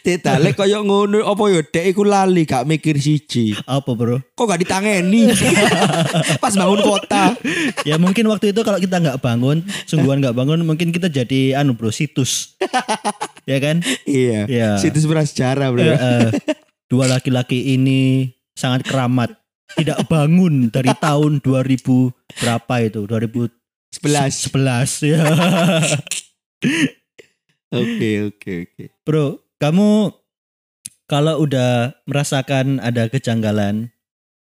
Tetale 0.05 0.53
koyo 0.53 0.85
ngono 0.85 1.25
apa 1.25 1.49
ya 1.49 1.65
dek 1.65 1.97
iku 1.97 2.05
lali 2.05 2.45
gak 2.45 2.69
mikir 2.69 2.93
siji. 3.01 3.57
Apa 3.65 3.97
bro? 3.97 4.21
Kok 4.37 4.45
gak 4.45 4.61
ditangeni? 4.61 5.33
Pas 6.43 6.53
bangun 6.53 6.85
kota. 6.85 7.33
Ya 7.81 7.97
mungkin 7.97 8.29
waktu 8.29 8.53
itu 8.53 8.61
kalau 8.61 8.77
kita 8.77 9.01
nggak 9.01 9.17
bangun, 9.17 9.65
sungguhan 9.89 10.21
nggak 10.21 10.37
bangun, 10.37 10.61
mungkin 10.61 10.93
kita 10.93 11.09
jadi 11.09 11.57
anu 11.57 11.73
bro 11.73 11.89
situs. 11.89 12.53
ya 13.49 13.57
kan? 13.57 13.81
Iya. 14.05 14.45
Ya. 14.45 14.69
Situs 14.77 15.09
prasejarah, 15.09 15.73
Bro. 15.73 15.81
Eh, 15.81 15.97
eh, 15.97 16.29
dua 16.85 17.09
laki-laki 17.09 17.73
ini 17.73 18.29
sangat 18.53 18.85
keramat 18.85 19.33
tidak 19.73 20.05
bangun 20.05 20.69
dari 20.69 20.93
tahun 21.05 21.41
2000 21.41 21.81
berapa 22.45 22.73
itu 22.85 23.01
2011 23.09 23.49
11. 24.53 25.09
ya 25.09 25.25
Oke, 27.73 28.09
oke, 28.23 28.51
oke. 28.69 28.83
bro 29.01 29.25
kamu 29.57 30.13
kalau 31.03 31.41
udah 31.41 31.97
merasakan 32.05 32.77
ada 32.77 33.09
kejanggalan 33.09 33.89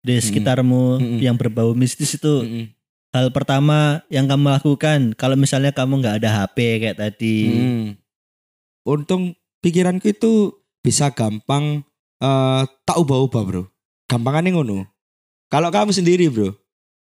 di 0.04 0.20
sekitarmu 0.20 1.00
Mm-mm. 1.00 1.20
yang 1.24 1.40
berbau 1.40 1.72
mistis 1.72 2.20
itu 2.20 2.44
Mm-mm. 2.44 2.66
hal 3.16 3.32
pertama 3.32 4.04
yang 4.12 4.28
kamu 4.28 4.52
lakukan 4.52 5.16
kalau 5.16 5.40
misalnya 5.40 5.72
kamu 5.72 6.04
nggak 6.04 6.20
ada 6.20 6.30
HP 6.44 6.58
kayak 6.80 7.00
tadi 7.00 7.38
Hmm. 7.48 7.88
Untung 8.84 9.32
pikiranku 9.64 10.12
itu 10.12 10.52
bisa 10.84 11.08
gampang 11.08 11.88
eh 12.20 12.64
tak 12.84 13.00
ubah-ubah, 13.00 13.44
Bro. 13.48 13.64
Gampangannya 14.12 14.52
ngono. 14.52 14.84
Kalau 15.48 15.72
kamu 15.72 15.96
sendiri, 15.96 16.28
Bro. 16.28 16.52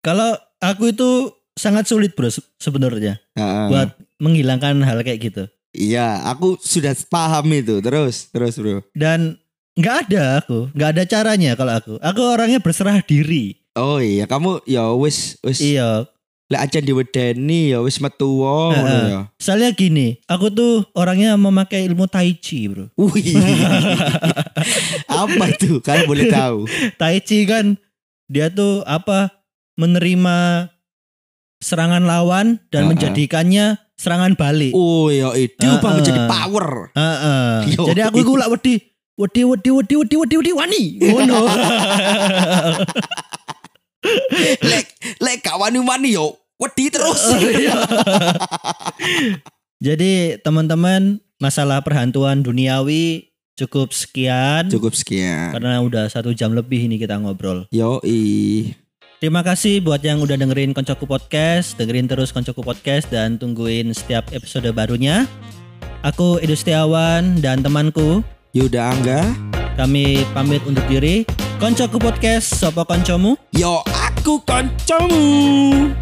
kalau 0.01 0.33
aku 0.57 0.88
itu 0.88 1.09
sangat 1.53 1.85
sulit 1.85 2.12
bro 2.12 2.29
se- 2.29 2.45
sebenarnya 2.57 3.21
Heeh. 3.35 3.66
buat 3.69 3.88
menghilangkan 4.18 4.81
hal 4.83 5.00
kayak 5.00 5.20
gitu 5.22 5.44
Iya, 5.76 6.24
aku 6.24 6.57
sudah 6.57 6.96
paham 7.05 7.52
itu. 7.52 7.85
Terus, 7.85 8.33
terus, 8.33 8.57
Bro. 8.57 8.81
dan 8.96 9.37
nggak 9.76 10.09
ada 10.09 10.40
aku 10.40 10.72
nggak 10.72 10.90
ada 10.96 11.05
caranya 11.05 11.52
kalau 11.52 11.72
aku 11.76 11.94
aku 12.00 12.20
orangnya 12.24 12.64
berserah 12.64 12.96
diri 13.05 13.61
Oh 13.76 14.00
iya, 14.00 14.24
kamu 14.24 14.64
ya 14.64 14.88
wis 14.96 15.37
wis 15.44 15.61
iya 15.61 16.09
lek 16.48 16.62
aja 16.64 16.81
diwedeni 16.81 17.76
ya 17.76 17.85
wis 17.85 18.00
metu 18.00 18.40
Heeh. 18.72 19.05
ya. 19.12 19.20
soalnya 19.37 19.76
gini 19.76 20.16
aku 20.24 20.48
tuh 20.48 20.81
orangnya 20.96 21.37
memakai 21.37 21.85
ilmu 21.85 22.09
tai 22.09 22.33
chi 22.40 22.72
bro 22.72 22.88
Wih. 22.96 23.37
Apa 25.12 25.44
tuh? 25.61 25.85
Kalian 25.85 26.09
boleh 26.09 26.26
tahu. 26.33 26.64
tai 27.00 27.20
chi 27.20 27.44
kan 27.44 27.76
dia 28.26 28.48
tuh 28.48 28.81
apa 28.88 29.44
menerima 29.76 30.70
serangan 31.61 32.05
lawan 32.05 32.64
dan 32.72 32.87
Heeh. 32.87 32.90
menjadikannya 32.96 33.66
serangan 33.96 34.37
balik 34.37 34.76
Oh 34.76 35.09
ya 35.09 35.32
itu 35.32 35.64
Heeh. 35.64 35.80
apa 35.80 35.88
menjadi 35.96 36.20
power. 36.28 36.92
Heeh. 36.92 37.52
Yo. 37.74 37.82
jadi 37.88 38.12
aku 38.12 38.20
iku 38.22 38.37
lak 38.37 38.52
wedi 38.52 38.80
wedi 39.16 39.42
wedi 39.48 39.70
wedi 39.72 39.94
wedi 39.96 40.14
wedi 40.16 40.35
wedi 40.37 40.52
wani. 40.52 40.82
Ngono. 41.00 41.37
lek 44.70 44.87
lek 45.18 45.38
gak 45.42 45.56
wani-wani 45.59 46.14
yo 46.14 46.37
wedi 46.61 46.92
terus. 46.92 47.20
Jadi 49.76 50.40
teman-teman 50.40 51.20
masalah 51.37 51.85
perhantuan 51.85 52.40
duniawi 52.40 53.28
cukup 53.61 53.92
sekian. 53.92 54.68
Cukup 54.72 54.96
sekian. 54.96 55.52
Karena 55.52 55.85
udah 55.85 56.09
satu 56.09 56.32
jam 56.32 56.56
lebih 56.56 56.88
ini 56.88 56.96
kita 56.96 57.20
ngobrol. 57.20 57.68
Yo 57.68 58.00
i. 58.04 58.72
Terima 59.16 59.40
kasih 59.40 59.81
buat 59.81 60.05
yang 60.05 60.20
udah 60.20 60.37
dengerin 60.37 60.76
Koncoku 60.76 61.09
Podcast, 61.09 61.81
dengerin 61.81 62.05
terus 62.05 62.37
Koncoku 62.37 62.61
Podcast 62.61 63.09
dan 63.09 63.40
tungguin 63.40 63.88
setiap 63.96 64.29
episode 64.29 64.68
barunya. 64.76 65.24
Aku 66.05 66.37
Edu 66.37 66.52
Setiawan 66.52 67.40
dan 67.40 67.64
temanku 67.64 68.20
Yuda 68.52 68.92
Angga. 68.92 69.24
Kami 69.81 70.20
pamit 70.37 70.61
undur 70.68 70.85
diri. 70.85 71.24
Koncoku 71.57 71.96
Podcast, 71.96 72.61
sopo 72.61 72.85
koncomu? 72.85 73.40
Yo 73.57 73.81
aku 73.88 74.37
koncomu. 74.44 75.96